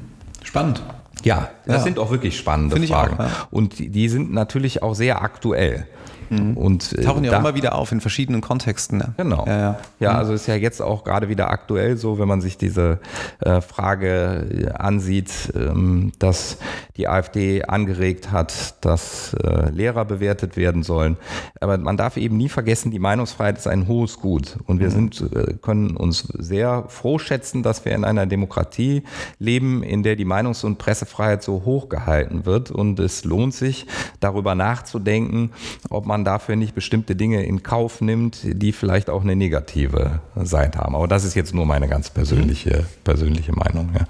Spannend. 0.43 0.83
Ja, 1.23 1.49
das 1.65 1.77
ja. 1.77 1.83
sind 1.83 1.99
auch 1.99 2.11
wirklich 2.11 2.37
spannende 2.37 2.85
Fragen. 2.87 3.15
Auch, 3.15 3.19
ja. 3.19 3.47
Und 3.51 3.79
die 3.79 4.09
sind 4.09 4.31
natürlich 4.31 4.83
auch 4.83 4.93
sehr 4.93 5.21
aktuell. 5.21 5.87
Mhm. 6.29 6.57
Und, 6.57 6.93
äh, 6.93 7.01
Tauchen 7.01 7.23
ja 7.23 7.31
da, 7.31 7.39
immer 7.39 7.55
wieder 7.55 7.75
auf 7.75 7.91
in 7.91 8.01
verschiedenen 8.01 8.41
Kontexten. 8.41 8.97
Ne? 8.97 9.13
Genau. 9.17 9.45
Ja, 9.45 9.57
ja. 9.57 9.79
ja 9.99 10.11
mhm. 10.13 10.17
also 10.17 10.33
ist 10.33 10.47
ja 10.47 10.55
jetzt 10.55 10.81
auch 10.81 11.03
gerade 11.03 11.29
wieder 11.29 11.49
aktuell 11.49 11.97
so, 11.97 12.19
wenn 12.19 12.27
man 12.27 12.41
sich 12.41 12.57
diese 12.57 12.99
äh, 13.39 13.61
Frage 13.61 14.47
äh, 14.49 14.69
ansieht, 14.71 15.53
ähm, 15.55 16.11
dass 16.19 16.57
die 16.97 17.07
AfD 17.07 17.63
angeregt 17.63 18.31
hat, 18.31 18.83
dass 18.85 19.33
äh, 19.33 19.69
Lehrer 19.69 20.05
bewertet 20.05 20.57
werden 20.57 20.83
sollen. 20.83 21.17
Aber 21.61 21.77
man 21.77 21.97
darf 21.97 22.17
eben 22.17 22.37
nie 22.37 22.49
vergessen, 22.49 22.91
die 22.91 22.99
Meinungsfreiheit 22.99 23.57
ist 23.57 23.67
ein 23.67 23.87
hohes 23.87 24.17
Gut. 24.19 24.57
Und 24.65 24.79
wir 24.79 24.87
mhm. 24.87 25.11
sind, 25.11 25.33
äh, 25.33 25.53
können 25.61 25.95
uns 25.95 26.21
sehr 26.37 26.85
froh 26.87 27.19
schätzen, 27.19 27.63
dass 27.63 27.85
wir 27.85 27.93
in 27.93 28.03
einer 28.03 28.25
Demokratie 28.25 29.03
leben, 29.39 29.83
in 29.83 30.03
der 30.03 30.15
die 30.15 30.25
Meinungs- 30.25 30.65
und 30.65 30.77
Pressefreiheit 30.77 31.43
so 31.43 31.63
hoch 31.65 31.89
gehalten 31.89 32.45
wird. 32.45 32.71
Und 32.71 32.99
es 32.99 33.23
lohnt 33.23 33.53
sich, 33.53 33.85
darüber 34.19 34.55
nachzudenken, 34.55 35.51
ob 35.89 36.05
man 36.05 36.16
man 36.17 36.25
dafür 36.25 36.55
nicht 36.55 36.73
bestimmte 36.73 37.15
Dinge 37.15 37.43
in 37.45 37.61
Kauf 37.61 38.01
nimmt, 38.01 38.39
die 38.43 38.71
vielleicht 38.71 39.09
auch 39.09 39.21
eine 39.21 39.35
negative 39.35 40.19
Seite 40.35 40.79
haben. 40.79 40.95
Aber 40.95 41.07
das 41.07 41.23
ist 41.23 41.35
jetzt 41.35 41.53
nur 41.53 41.65
meine 41.65 41.87
ganz 41.87 42.09
persönliche, 42.09 42.85
persönliche 43.03 43.53
Meinung. 43.53 43.91
Ja. 43.93 44.07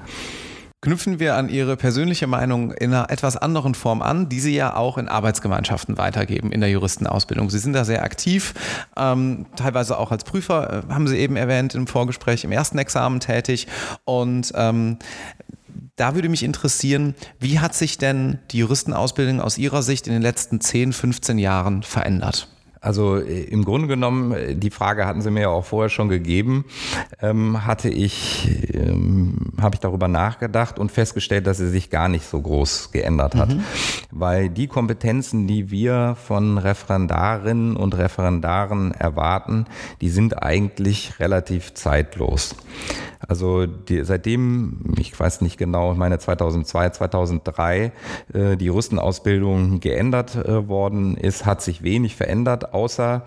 Knüpfen 0.79 1.19
wir 1.19 1.35
an 1.35 1.49
Ihre 1.49 1.75
persönliche 1.75 2.27
Meinung 2.27 2.71
in 2.71 2.93
einer 2.93 3.09
etwas 3.09 3.35
anderen 3.35 3.75
Form 3.75 4.01
an, 4.01 4.29
die 4.29 4.39
Sie 4.39 4.55
ja 4.55 4.75
auch 4.75 4.97
in 4.97 5.09
Arbeitsgemeinschaften 5.09 5.97
weitergeben 5.97 6.51
in 6.51 6.61
der 6.61 6.69
Juristenausbildung. 6.69 7.49
Sie 7.49 7.59
sind 7.59 7.73
da 7.73 7.83
sehr 7.83 8.03
aktiv, 8.03 8.53
ähm, 8.95 9.47
teilweise 9.57 9.97
auch 9.97 10.11
als 10.11 10.23
Prüfer, 10.23 10.85
äh, 10.87 10.93
haben 10.93 11.07
Sie 11.07 11.17
eben 11.17 11.35
erwähnt 11.35 11.75
im 11.75 11.87
Vorgespräch, 11.87 12.45
im 12.45 12.53
ersten 12.53 12.77
Examen 12.77 13.19
tätig. 13.19 13.67
Und 14.05 14.53
ähm, 14.55 14.97
da 15.97 16.15
würde 16.15 16.29
mich 16.29 16.43
interessieren, 16.43 17.15
wie 17.39 17.59
hat 17.59 17.75
sich 17.75 17.97
denn 17.97 18.39
die 18.51 18.59
Juristenausbildung 18.59 19.41
aus 19.41 19.57
Ihrer 19.57 19.81
Sicht 19.81 20.07
in 20.07 20.13
den 20.13 20.21
letzten 20.21 20.61
10, 20.61 20.93
15 20.93 21.39
Jahren 21.39 21.83
verändert? 21.83 22.47
Also 22.79 23.17
äh, 23.17 23.43
im 23.43 23.65
Grunde 23.65 23.87
genommen, 23.87 24.31
äh, 24.31 24.55
die 24.55 24.69
Frage 24.69 25.07
hatten 25.07 25.21
Sie 25.21 25.31
mir 25.31 25.41
ja 25.41 25.49
auch 25.49 25.65
vorher 25.65 25.89
schon 25.89 26.07
gegeben, 26.07 26.65
ähm, 27.19 27.65
hatte 27.65 27.89
ich, 27.89 28.47
ähm, 28.73 29.53
habe 29.59 29.75
ich 29.75 29.79
darüber 29.79 30.07
nachgedacht 30.07 30.77
und 30.77 30.91
festgestellt, 30.91 31.47
dass 31.47 31.57
sie 31.57 31.69
sich 31.69 31.89
gar 31.89 32.07
nicht 32.07 32.25
so 32.25 32.39
groß 32.39 32.91
geändert 32.91 33.33
hat. 33.35 33.49
Mhm. 33.49 33.63
Weil 34.11 34.49
die 34.49 34.67
Kompetenzen, 34.67 35.47
die 35.47 35.71
wir 35.71 36.15
von 36.23 36.59
Referendarinnen 36.59 37.75
und 37.75 37.97
Referendaren 37.97 38.91
erwarten, 38.91 39.65
die 40.01 40.09
sind 40.09 40.43
eigentlich 40.43 41.19
relativ 41.19 41.73
zeitlos. 41.73 42.55
Also 43.27 43.65
die, 43.65 44.03
seitdem, 44.03 44.93
ich 44.97 45.17
weiß 45.17 45.41
nicht 45.41 45.57
genau, 45.57 45.91
ich 45.91 45.97
meine 45.97 46.19
2002, 46.19 46.91
2003, 46.91 47.91
äh, 48.33 48.57
die 48.57 48.65
Juristenausbildung 48.65 49.79
geändert 49.79 50.35
äh, 50.35 50.67
worden 50.67 51.17
ist, 51.17 51.45
hat 51.45 51.61
sich 51.61 51.83
wenig 51.83 52.15
verändert, 52.15 52.73
außer 52.73 53.25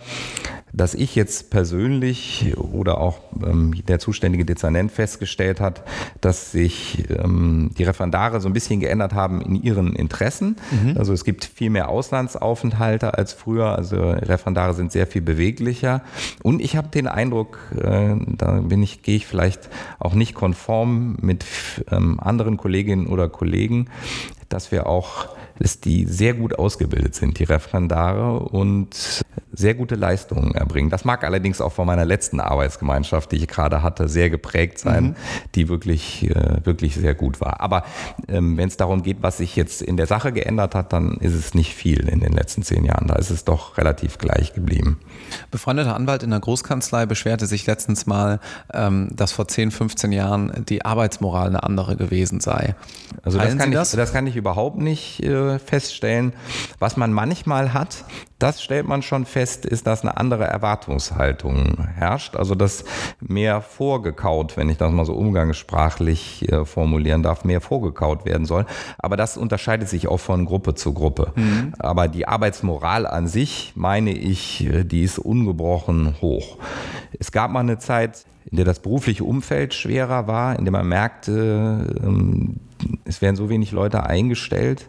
dass 0.73 0.95
ich 0.95 1.15
jetzt 1.15 1.51
persönlich 1.51 2.55
oder 2.57 2.99
auch 2.99 3.19
ähm, 3.45 3.75
der 3.89 3.99
zuständige 3.99 4.45
Dezernent 4.45 4.93
festgestellt 4.93 5.61
hat, 5.61 5.83
dass 6.21 6.53
sich 6.53 7.05
ähm, 7.11 7.71
die 7.77 7.85
Referendare 7.85 8.41
so 8.41 8.49
ein 8.49 8.53
bisschen 8.53 8.81
geändert 8.81 9.15
haben 9.15 9.41
in 9.41 9.57
ihren 9.57 9.95
Interessen. 9.95 10.57
Mhm. 10.71 10.97
Also 10.97 11.13
es 11.13 11.25
gibt 11.25 11.45
viel 11.45 11.71
mehr 11.71 11.89
Auslandsaufenthalte 11.89 13.15
als 13.15 13.33
früher. 13.33 13.77
Also 13.77 13.97
Referendare 13.97 14.75
sind 14.75 14.93
sehr 14.93 15.07
viel 15.07 15.23
beweglicher. 15.23 16.03
Und 16.43 16.61
ich 16.61 16.77
habe 16.77 16.89
den 16.89 17.09
Eindruck, 17.09 17.59
äh, 17.77 18.15
da 18.29 18.61
bin 18.61 18.83
ich, 18.83 19.03
gehe 19.03 19.17
ich 19.17 19.27
vielleicht 19.27 19.69
auch 19.99 20.15
nicht 20.15 20.35
konform 20.35 21.17
mit 21.21 21.45
ähm, 21.91 22.21
anderen 22.21 22.57
Kolleginnen 22.57 23.07
oder 23.07 23.29
Kollegen, 23.29 23.89
dass 24.51 24.71
wir 24.71 24.87
auch 24.87 25.29
dass 25.61 25.79
die 25.79 26.07
sehr 26.07 26.33
gut 26.33 26.59
ausgebildet 26.59 27.15
sind, 27.15 27.39
die 27.39 27.45
Referendare, 27.45 28.41
und 28.41 29.23
sehr 29.53 29.75
gute 29.75 29.95
Leistungen 29.95 30.55
erbringen. 30.55 30.89
Das 30.89 31.05
mag 31.05 31.23
allerdings 31.23 31.61
auch 31.61 31.73
von 31.73 31.87
meiner 31.87 32.07
letzten 32.07 32.41
Arbeitsgemeinschaft, 32.41 33.31
die 33.31 33.37
ich 33.37 33.49
gerade 33.49 33.83
hatte, 33.83 34.09
sehr 34.09 34.31
geprägt 34.31 34.79
sein, 34.79 35.05
mhm. 35.05 35.15
die 35.55 35.69
wirklich, 35.69 36.31
äh, 36.31 36.65
wirklich 36.65 36.95
sehr 36.95 37.15
gut 37.15 37.43
war. 37.43 37.61
Aber 37.61 37.85
ähm, 38.29 38.57
wenn 38.57 38.69
es 38.69 38.79
darum 38.79 39.03
geht, 39.03 39.19
was 39.21 39.37
sich 39.37 39.55
jetzt 39.55 39.83
in 39.83 39.99
der 39.99 40.07
Sache 40.07 40.33
geändert 40.33 40.75
hat, 40.75 40.95
dann 40.95 41.19
ist 41.19 41.35
es 41.35 41.53
nicht 41.53 41.75
viel 41.75 42.09
in 42.09 42.21
den 42.21 42.33
letzten 42.33 42.63
zehn 42.63 42.85
Jahren. 42.85 43.09
Da 43.09 43.17
ist 43.17 43.31
es 43.31 43.45
doch 43.45 43.77
relativ 43.77 44.17
gleich 44.17 44.55
geblieben. 44.55 44.99
Befreundeter 45.51 45.95
Anwalt 45.95 46.23
in 46.23 46.31
der 46.31 46.41
Großkanzlei 46.41 47.05
beschwerte 47.05 47.47
sich 47.47 47.67
letztens 47.67 48.07
mal, 48.07 48.41
ähm, 48.73 49.11
dass 49.15 49.33
vor 49.33 49.47
10, 49.47 49.73
15 49.73 50.13
Jahren 50.13 50.65
die 50.69 50.85
Arbeitsmoral 50.85 51.49
eine 51.49 51.63
andere 51.65 51.97
gewesen 51.97 52.41
sei. 52.41 52.77
Also 53.23 53.39
das 53.39 53.59
kann, 53.59 53.73
das? 53.73 53.93
Ich, 53.93 53.97
das 53.97 54.13
kann 54.13 54.27
ich 54.27 54.37
überhaupt 54.41 54.79
nicht 54.79 55.23
äh, 55.23 55.59
feststellen. 55.59 56.33
Was 56.79 56.97
man 56.97 57.13
manchmal 57.13 57.73
hat, 57.73 58.05
das 58.41 58.63
stellt 58.63 58.89
man 58.89 59.03
schon 59.03 59.27
fest, 59.27 59.67
ist, 59.67 59.87
dass 59.87 60.01
eine 60.01 60.17
andere 60.17 60.45
Erwartungshaltung 60.45 61.87
herrscht. 61.95 62.37
Also 62.37 62.55
dass 62.55 62.85
mehr 63.21 63.61
vorgekaut, 63.61 64.57
wenn 64.57 64.71
ich 64.71 64.79
das 64.79 64.91
mal 64.91 65.05
so 65.05 65.15
umgangssprachlich 65.15 66.51
äh, 66.51 66.65
formulieren 66.65 67.23
darf, 67.23 67.45
mehr 67.45 67.61
vorgekaut 67.61 68.25
werden 68.25 68.47
soll. 68.47 68.65
Aber 68.99 69.17
das 69.17 69.37
unterscheidet 69.37 69.89
sich 69.89 70.09
auch 70.09 70.21
von 70.21 70.47
Gruppe 70.47 70.75
zu 70.75 70.95
Gruppe. 70.95 71.33
Mhm. 71.37 71.75
Aber 71.79 72.09
die 72.09 72.27
Arbeitsmoral 72.27 73.07
an 73.07 73.29
sich, 73.29 73.75
meine 73.77 74.13
ich, 74.13 74.67
äh, 74.67 74.85
die 74.85 75.03
ist 75.03 75.19
ungebrochen 75.19 76.17
hoch. 76.23 76.57
Es 77.19 77.31
gab 77.33 77.51
mal 77.51 77.61
eine 77.61 77.79
Zeit, 77.79 78.25
in 78.51 78.57
der 78.57 78.65
das 78.65 78.81
berufliche 78.81 79.25
Umfeld 79.25 79.75
schwerer 79.75 80.27
war, 80.27 80.59
in 80.59 80.65
der 80.65 80.73
man 80.73 80.89
merkte, 80.89 81.95
ähm, 82.03 82.57
es 83.05 83.23
werden 83.23 83.37
so 83.37 83.49
wenig 83.49 83.73
Leute 83.73 84.05
eingestellt 84.05 84.87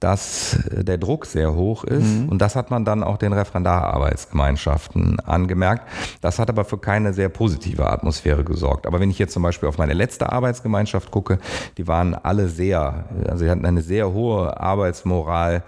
dass 0.00 0.54
äh, 0.70 0.82
der 0.82 0.98
Druck 0.98 1.26
sehr 1.26 1.54
hoch 1.54 1.84
ist. 1.84 2.06
Mhm. 2.06 2.30
Und 2.30 2.38
das 2.40 2.56
hat 2.56 2.70
man 2.70 2.84
dann 2.84 3.04
auch 3.04 3.18
den 3.18 3.32
Referendararbeitsgemeinschaften 3.32 5.20
angemerkt. 5.20 5.86
Das 6.22 6.38
hat 6.38 6.48
aber 6.48 6.64
für 6.64 6.78
keine 6.78 7.12
sehr 7.12 7.28
positive 7.28 7.88
Atmosphäre 7.88 8.42
gesorgt. 8.42 8.86
Aber 8.86 8.98
wenn 8.98 9.10
ich 9.10 9.18
jetzt 9.18 9.34
zum 9.34 9.42
Beispiel 9.42 9.68
auf 9.68 9.78
meine 9.78 9.92
letzte 9.92 10.32
Arbeitsgemeinschaft 10.32 11.10
gucke, 11.10 11.38
die 11.76 11.86
waren 11.86 12.14
alle 12.14 12.48
sehr, 12.48 13.04
also 13.28 13.44
sie 13.44 13.50
hatten 13.50 13.66
eine 13.66 13.82
sehr 13.82 14.12
hohe 14.12 14.58
Arbeitsmoral. 14.58 15.62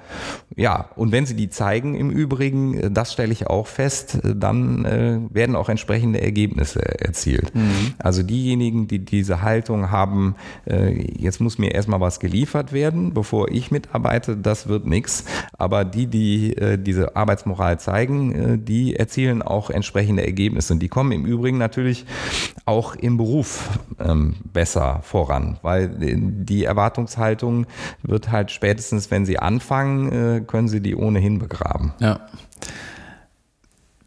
Ja, 0.56 0.90
und 0.96 1.12
wenn 1.12 1.26
sie 1.26 1.34
die 1.34 1.48
zeigen 1.48 1.94
im 1.94 2.10
Übrigen, 2.10 2.74
äh, 2.74 2.90
das 2.90 3.12
stelle 3.12 3.32
ich 3.32 3.46
auch 3.46 3.66
fest, 3.66 4.18
äh, 4.22 4.34
dann 4.36 4.84
äh, 4.84 5.18
werden 5.30 5.56
auch 5.56 5.68
entsprechende 5.68 6.20
Ergebnisse 6.20 6.80
erzielt. 7.00 7.54
Mhm. 7.54 7.94
Also 7.98 8.22
diejenigen, 8.22 8.88
die 8.88 8.98
diese 8.98 9.42
Haltung 9.42 9.90
haben, 9.90 10.34
äh, 10.66 11.06
jetzt 11.18 11.40
muss 11.40 11.58
mir 11.58 11.72
erstmal 11.72 12.00
was 12.00 12.20
geliefert 12.20 12.72
werden, 12.72 13.14
bevor 13.14 13.50
ich 13.50 13.70
mitarbeite, 13.70 14.36
das 14.36 14.68
wird 14.68 14.86
nichts. 14.86 15.24
Aber 15.56 15.84
die, 15.84 16.06
die 16.06 16.56
äh, 16.56 16.78
diese 16.78 17.16
Arbeitsmoral 17.16 17.78
zeigen, 17.80 18.34
äh, 18.34 18.58
die 18.58 18.96
erzielen 18.96 19.42
auch 19.42 19.70
entsprechende 19.70 20.24
Ergebnisse. 20.24 20.74
Und 20.74 20.80
die 20.80 20.88
kommen 20.88 21.12
im 21.12 21.24
Übrigen 21.24 21.58
natürlich 21.58 22.04
auch 22.64 22.94
im 22.94 23.16
Beruf 23.16 23.78
ähm, 23.98 24.34
besser 24.52 25.00
voran, 25.02 25.58
weil 25.62 25.88
die 25.98 26.64
Erwartungshaltung 26.64 27.66
wird 28.02 28.30
halt 28.30 28.50
spätestens, 28.50 29.10
wenn 29.10 29.26
sie 29.26 29.38
anfangen, 29.38 30.41
können 30.42 30.68
sie 30.68 30.80
die 30.80 30.94
ohnehin 30.94 31.38
begraben. 31.38 31.92
Ja. 31.98 32.20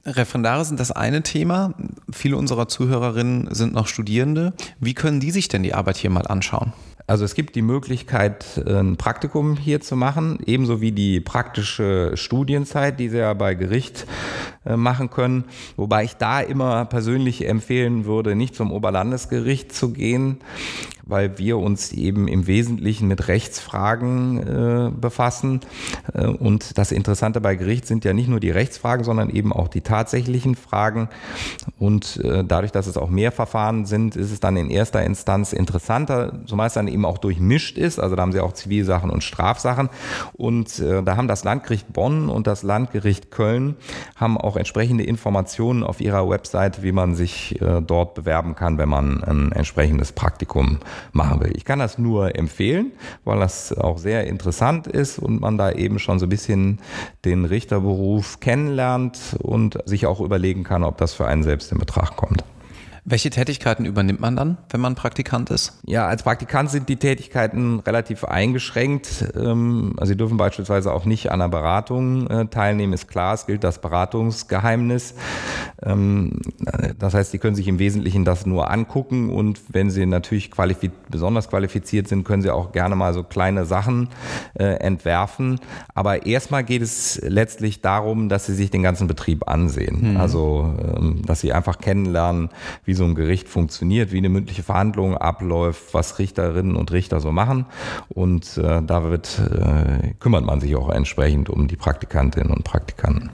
Referendare 0.05 0.63
sind 0.65 0.79
das 0.79 0.91
eine 0.91 1.23
Thema. 1.23 1.73
Viele 2.11 2.37
unserer 2.37 2.67
Zuhörerinnen 2.67 3.53
sind 3.53 3.73
noch 3.73 3.87
Studierende. 3.87 4.53
Wie 4.79 4.93
können 4.93 5.19
die 5.19 5.31
sich 5.31 5.47
denn 5.47 5.63
die 5.63 5.73
Arbeit 5.73 5.97
hier 5.97 6.11
mal 6.11 6.27
anschauen? 6.27 6.73
Also 7.07 7.23
es 7.23 7.35
gibt 7.35 7.55
die 7.55 7.61
Möglichkeit, 7.61 8.63
ein 8.65 8.97
Praktikum 8.97 9.57
hier 9.57 9.79
zu 9.79 9.95
machen, 9.95 10.39
ebenso 10.45 10.81
wie 10.81 10.91
die 10.91 11.19
praktische 11.19 12.11
Studienzeit, 12.15 12.99
die 12.99 13.09
Sie 13.09 13.17
ja 13.19 13.33
bei 13.35 13.53
Gericht 13.53 14.07
äh, 14.65 14.77
machen 14.77 15.11
können. 15.11 15.43
Wobei 15.75 16.05
ich 16.05 16.15
da 16.15 16.39
immer 16.39 16.85
persönlich 16.85 17.47
empfehlen 17.47 18.05
würde, 18.05 18.35
nicht 18.35 18.55
zum 18.55 18.71
Oberlandesgericht 18.71 19.71
zu 19.71 19.93
gehen, 19.93 20.39
weil 21.03 21.37
wir 21.37 21.59
uns 21.59 21.91
eben 21.91 22.27
im 22.27 22.47
Wesentlichen 22.47 23.07
mit 23.07 23.27
Rechtsfragen 23.27 24.39
äh, 24.39 24.91
befassen. 24.99 25.59
Äh, 26.15 26.25
und 26.25 26.79
das 26.79 26.91
Interessante 26.91 27.41
bei 27.41 27.55
Gericht 27.55 27.85
sind 27.85 28.05
ja 28.05 28.13
nicht 28.13 28.27
nur 28.27 28.39
die 28.39 28.49
Rechtsfragen, 28.49 29.05
sondern 29.05 29.29
eben 29.29 29.53
auch 29.53 29.67
die 29.67 29.81
tatsächlichen 29.81 30.55
Fragen. 30.55 31.09
Und 31.77 32.19
dadurch, 32.23 32.71
dass 32.71 32.87
es 32.87 32.97
auch 32.97 33.09
mehr 33.09 33.31
Verfahren 33.31 33.85
sind, 33.85 34.15
ist 34.15 34.31
es 34.31 34.39
dann 34.39 34.57
in 34.57 34.69
erster 34.69 35.03
Instanz 35.03 35.53
interessanter, 35.53 36.39
zumeist 36.45 36.75
dann 36.75 36.87
eben 36.95 37.05
auch 37.05 37.17
durchmischt 37.17 37.77
ist. 37.77 37.99
Also 37.99 38.15
da 38.15 38.21
haben 38.21 38.31
sie 38.31 38.39
auch 38.39 38.53
Zivilsachen 38.53 39.09
und 39.09 39.23
Strafsachen. 39.23 39.89
Und 40.33 40.79
äh, 40.79 41.03
da 41.03 41.17
haben 41.17 41.27
das 41.27 41.43
Landgericht 41.43 41.91
Bonn 41.91 42.29
und 42.29 42.47
das 42.47 42.63
Landgericht 42.63 43.31
Köln 43.31 43.75
haben 44.15 44.37
auch 44.37 44.55
entsprechende 44.55 45.03
Informationen 45.03 45.83
auf 45.83 45.99
ihrer 45.99 46.27
Website, 46.29 46.81
wie 46.81 46.93
man 46.93 47.15
sich 47.15 47.61
äh, 47.61 47.81
dort 47.81 48.15
bewerben 48.15 48.55
kann, 48.55 48.77
wenn 48.77 48.89
man 48.89 49.23
ein 49.23 49.51
entsprechendes 49.51 50.13
Praktikum 50.13 50.79
machen 51.11 51.41
will. 51.41 51.51
Ich 51.55 51.65
kann 51.65 51.79
das 51.79 51.97
nur 51.97 52.35
empfehlen, 52.35 52.93
weil 53.25 53.39
das 53.39 53.77
auch 53.77 53.97
sehr 53.97 54.25
interessant 54.27 54.87
ist 54.87 55.19
und 55.19 55.41
man 55.41 55.57
da 55.57 55.71
eben 55.71 55.99
schon 55.99 56.17
so 56.19 56.25
ein 56.25 56.29
bisschen 56.29 56.79
den 57.25 57.43
Richterberuf 57.43 58.39
kennenlernt 58.39 59.35
und 59.41 59.77
sich 59.85 60.05
auch 60.05 60.21
überlegen 60.21 60.63
kann, 60.63 60.83
ob 60.83 60.97
das 60.97 61.13
für 61.13 61.27
einen 61.27 61.43
selbst 61.43 61.71
in 61.71 61.77
Betracht 61.77 62.15
kommt. 62.15 62.43
Welche 63.07 63.29
Tätigkeiten 63.29 63.85
übernimmt 63.85 64.19
man 64.19 64.35
dann, 64.35 64.57
wenn 64.71 64.81
man 64.81 64.95
Praktikant 64.95 65.51
ist? 65.51 65.79
Ja, 65.85 66.07
als 66.07 66.23
Praktikant 66.23 66.71
sind 66.71 66.89
die 66.89 66.95
Tätigkeiten 66.95 67.79
relativ 67.81 68.23
eingeschränkt. 68.23 69.25
Ähm, 69.35 69.93
also 69.97 70.13
Sie 70.13 70.17
dürfen 70.17 70.37
beispielsweise 70.37 70.91
auch 70.91 71.05
nicht 71.05 71.31
an 71.31 71.39
einer 71.39 71.49
Beratung 71.49 72.25
äh, 72.27 72.47
teilnehmen, 72.47 72.93
ist 72.93 73.07
klar, 73.07 73.35
es 73.35 73.45
gilt 73.45 73.63
das 73.63 73.79
Beratungsgeheimnis. 73.79 75.13
Ähm, 75.83 76.41
das 76.97 77.13
heißt, 77.13 77.29
Sie 77.29 77.37
können 77.37 77.55
sich 77.55 77.67
im 77.67 77.77
Wesentlichen 77.77 78.25
das 78.25 78.47
nur 78.47 78.71
angucken 78.71 79.29
und 79.29 79.61
wenn 79.69 79.91
Sie 79.91 80.03
natürlich 80.07 80.49
qualifiz 80.49 80.91
besonders 81.07 81.47
qualifiziert 81.47 82.07
sind, 82.07 82.23
können 82.23 82.41
Sie 82.41 82.49
auch 82.49 82.71
gerne 82.71 82.95
mal 82.95 83.13
so 83.13 83.21
kleine 83.21 83.65
Sachen 83.65 84.09
äh, 84.55 84.63
entwerfen. 84.63 85.59
Aber 85.93 86.25
erstmal 86.25 86.63
geht 86.63 86.81
es 86.81 87.21
letztlich 87.21 87.81
darum, 87.81 88.29
dass 88.29 88.47
Sie 88.47 88.55
sich 88.55 88.71
den 88.71 88.81
ganzen 88.81 89.05
Betrieb 89.05 89.47
ansehen. 89.47 90.13
Mhm. 90.13 90.17
Also, 90.17 90.73
ähm, 90.97 91.21
dass 91.23 91.41
Sie 91.41 91.53
einfach 91.53 91.77
kennenlernen, 91.77 92.49
wie 92.83 92.94
so 92.95 93.05
ein 93.05 93.15
Gericht 93.15 93.47
funktioniert, 93.47 94.11
wie 94.11 94.17
eine 94.17 94.29
mündliche 94.29 94.63
Verhandlung 94.63 95.17
abläuft, 95.17 95.93
was 95.93 96.19
Richterinnen 96.19 96.75
und 96.75 96.91
Richter 96.91 97.19
so 97.19 97.31
machen. 97.31 97.65
Und 98.09 98.57
äh, 98.57 98.81
da 98.81 99.03
wird, 99.03 99.39
äh, 99.39 100.13
kümmert 100.19 100.45
man 100.45 100.61
sich 100.61 100.75
auch 100.75 100.89
entsprechend 100.89 101.49
um 101.49 101.67
die 101.67 101.75
Praktikantinnen 101.75 102.51
und 102.51 102.63
Praktikanten. 102.63 103.29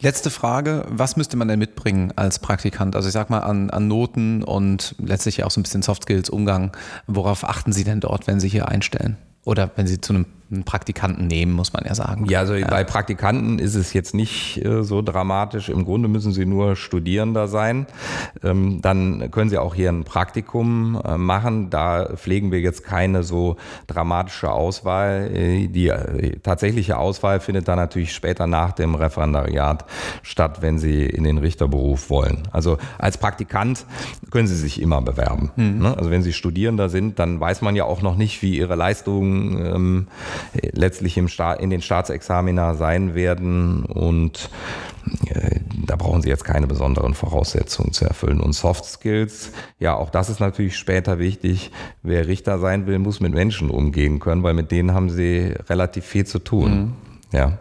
Letzte 0.00 0.30
Frage, 0.30 0.84
was 0.88 1.16
müsste 1.16 1.36
man 1.36 1.48
denn 1.48 1.58
mitbringen 1.58 2.12
als 2.14 2.38
Praktikant? 2.38 2.94
Also 2.94 3.08
ich 3.08 3.12
sag 3.12 3.30
mal 3.30 3.40
an, 3.40 3.70
an 3.70 3.88
Noten 3.88 4.44
und 4.44 4.94
letztlich 4.98 5.42
auch 5.42 5.50
so 5.50 5.58
ein 5.58 5.64
bisschen 5.64 5.82
Soft 5.82 6.04
Skills, 6.04 6.30
Umgang. 6.30 6.76
Worauf 7.08 7.42
achten 7.42 7.72
Sie 7.72 7.82
denn 7.82 7.98
dort, 7.98 8.28
wenn 8.28 8.38
Sie 8.38 8.48
hier 8.48 8.68
einstellen? 8.68 9.16
Oder 9.44 9.72
wenn 9.74 9.88
Sie 9.88 10.00
zu 10.00 10.12
einem 10.12 10.26
einen 10.50 10.64
Praktikanten 10.64 11.26
nehmen, 11.26 11.52
muss 11.52 11.72
man 11.72 11.84
ja 11.84 11.94
sagen. 11.94 12.26
Ja, 12.28 12.40
also 12.40 12.54
ja. 12.54 12.66
bei 12.68 12.82
Praktikanten 12.84 13.58
ist 13.58 13.74
es 13.74 13.92
jetzt 13.92 14.14
nicht 14.14 14.64
äh, 14.64 14.82
so 14.82 15.02
dramatisch. 15.02 15.68
Im 15.68 15.84
Grunde 15.84 16.08
müssen 16.08 16.32
sie 16.32 16.46
nur 16.46 16.74
Studierender 16.74 17.48
sein. 17.48 17.86
Ähm, 18.42 18.80
dann 18.80 19.30
können 19.30 19.50
sie 19.50 19.58
auch 19.58 19.74
hier 19.74 19.90
ein 19.90 20.04
Praktikum 20.04 21.00
äh, 21.04 21.18
machen. 21.18 21.68
Da 21.68 22.16
pflegen 22.16 22.50
wir 22.50 22.60
jetzt 22.60 22.82
keine 22.82 23.22
so 23.22 23.56
dramatische 23.86 24.50
Auswahl. 24.50 25.30
Äh, 25.34 25.68
die 25.68 25.92
tatsächliche 26.42 26.96
Auswahl 26.96 27.40
findet 27.40 27.68
dann 27.68 27.76
natürlich 27.76 28.14
später 28.14 28.46
nach 28.46 28.72
dem 28.72 28.94
Referendariat 28.94 29.84
statt, 30.22 30.62
wenn 30.62 30.78
sie 30.78 31.04
in 31.04 31.24
den 31.24 31.38
Richterberuf 31.38 32.08
wollen. 32.08 32.48
Also 32.52 32.78
als 32.98 33.18
Praktikant 33.18 33.84
können 34.30 34.48
sie 34.48 34.56
sich 34.56 34.80
immer 34.80 35.02
bewerben. 35.02 35.50
Mhm. 35.56 35.78
Ne? 35.80 35.98
Also 35.98 36.10
wenn 36.10 36.22
sie 36.22 36.32
Studierender 36.32 36.88
sind, 36.88 37.18
dann 37.18 37.38
weiß 37.38 37.60
man 37.60 37.76
ja 37.76 37.84
auch 37.84 38.00
noch 38.00 38.16
nicht, 38.16 38.40
wie 38.40 38.56
ihre 38.56 38.76
Leistungen 38.76 39.64
ähm, 39.74 40.06
letztlich 40.72 41.16
im 41.16 41.28
Sta 41.28 41.52
in 41.52 41.70
den 41.70 41.82
Staatsexamina 41.82 42.74
sein 42.74 43.14
werden 43.14 43.84
und 43.84 44.50
äh, 45.26 45.60
da 45.86 45.96
brauchen 45.96 46.22
Sie 46.22 46.28
jetzt 46.28 46.44
keine 46.44 46.66
besonderen 46.66 47.14
Voraussetzungen 47.14 47.92
zu 47.92 48.04
erfüllen. 48.04 48.40
Und 48.40 48.52
Soft 48.52 48.84
Skills, 48.84 49.52
ja, 49.78 49.94
auch 49.94 50.10
das 50.10 50.28
ist 50.28 50.40
natürlich 50.40 50.76
später 50.76 51.18
wichtig. 51.18 51.70
Wer 52.02 52.26
Richter 52.26 52.58
sein 52.58 52.86
will, 52.86 52.98
muss 52.98 53.20
mit 53.20 53.32
Menschen 53.32 53.70
umgehen 53.70 54.20
können, 54.20 54.42
weil 54.42 54.54
mit 54.54 54.70
denen 54.70 54.92
haben 54.92 55.10
Sie 55.10 55.54
relativ 55.68 56.04
viel 56.04 56.26
zu 56.26 56.38
tun. 56.38 56.72
Mhm. 56.72 56.92
Ja. 57.32 57.58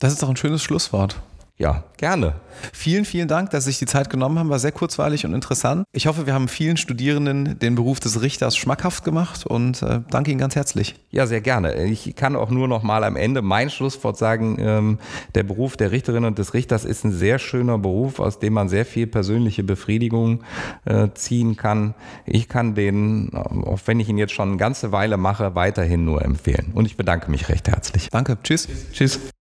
Das 0.00 0.12
ist 0.12 0.22
doch 0.22 0.28
ein 0.28 0.36
schönes 0.36 0.62
Schlusswort. 0.62 1.20
Ja, 1.58 1.82
gerne. 1.96 2.34
Vielen, 2.72 3.04
vielen 3.04 3.26
Dank, 3.26 3.50
dass 3.50 3.64
Sie 3.64 3.70
sich 3.70 3.80
die 3.80 3.86
Zeit 3.86 4.10
genommen 4.10 4.38
haben. 4.38 4.48
War 4.48 4.60
sehr 4.60 4.70
kurzweilig 4.70 5.26
und 5.26 5.34
interessant. 5.34 5.84
Ich 5.92 6.06
hoffe, 6.06 6.24
wir 6.24 6.32
haben 6.32 6.46
vielen 6.46 6.76
Studierenden 6.76 7.58
den 7.58 7.74
Beruf 7.74 7.98
des 7.98 8.22
Richters 8.22 8.56
schmackhaft 8.56 9.02
gemacht 9.02 9.44
und 9.44 9.82
äh, 9.82 10.00
danke 10.08 10.30
Ihnen 10.30 10.38
ganz 10.38 10.54
herzlich. 10.54 10.94
Ja, 11.10 11.26
sehr 11.26 11.40
gerne. 11.40 11.74
Ich 11.84 12.14
kann 12.14 12.36
auch 12.36 12.50
nur 12.50 12.68
noch 12.68 12.84
mal 12.84 13.02
am 13.02 13.16
Ende 13.16 13.42
mein 13.42 13.70
Schlusswort 13.70 14.16
sagen, 14.16 14.56
ähm, 14.60 14.98
der 15.34 15.42
Beruf 15.42 15.76
der 15.76 15.90
Richterin 15.90 16.24
und 16.24 16.38
des 16.38 16.54
Richters 16.54 16.84
ist 16.84 17.04
ein 17.04 17.10
sehr 17.10 17.40
schöner 17.40 17.76
Beruf, 17.76 18.20
aus 18.20 18.38
dem 18.38 18.52
man 18.52 18.68
sehr 18.68 18.86
viel 18.86 19.08
persönliche 19.08 19.64
Befriedigung 19.64 20.44
äh, 20.84 21.08
ziehen 21.14 21.56
kann. 21.56 21.94
Ich 22.24 22.48
kann 22.48 22.76
den, 22.76 23.34
auch 23.34 23.80
wenn 23.86 23.98
ich 23.98 24.08
ihn 24.08 24.18
jetzt 24.18 24.32
schon 24.32 24.50
eine 24.50 24.58
ganze 24.58 24.92
Weile 24.92 25.16
mache, 25.16 25.56
weiterhin 25.56 26.04
nur 26.04 26.24
empfehlen. 26.24 26.70
Und 26.74 26.86
ich 26.86 26.96
bedanke 26.96 27.32
mich 27.32 27.48
recht 27.48 27.66
herzlich. 27.66 28.10
Danke. 28.10 28.38
Tschüss. 28.44 28.68
Tschüss. 28.92 29.18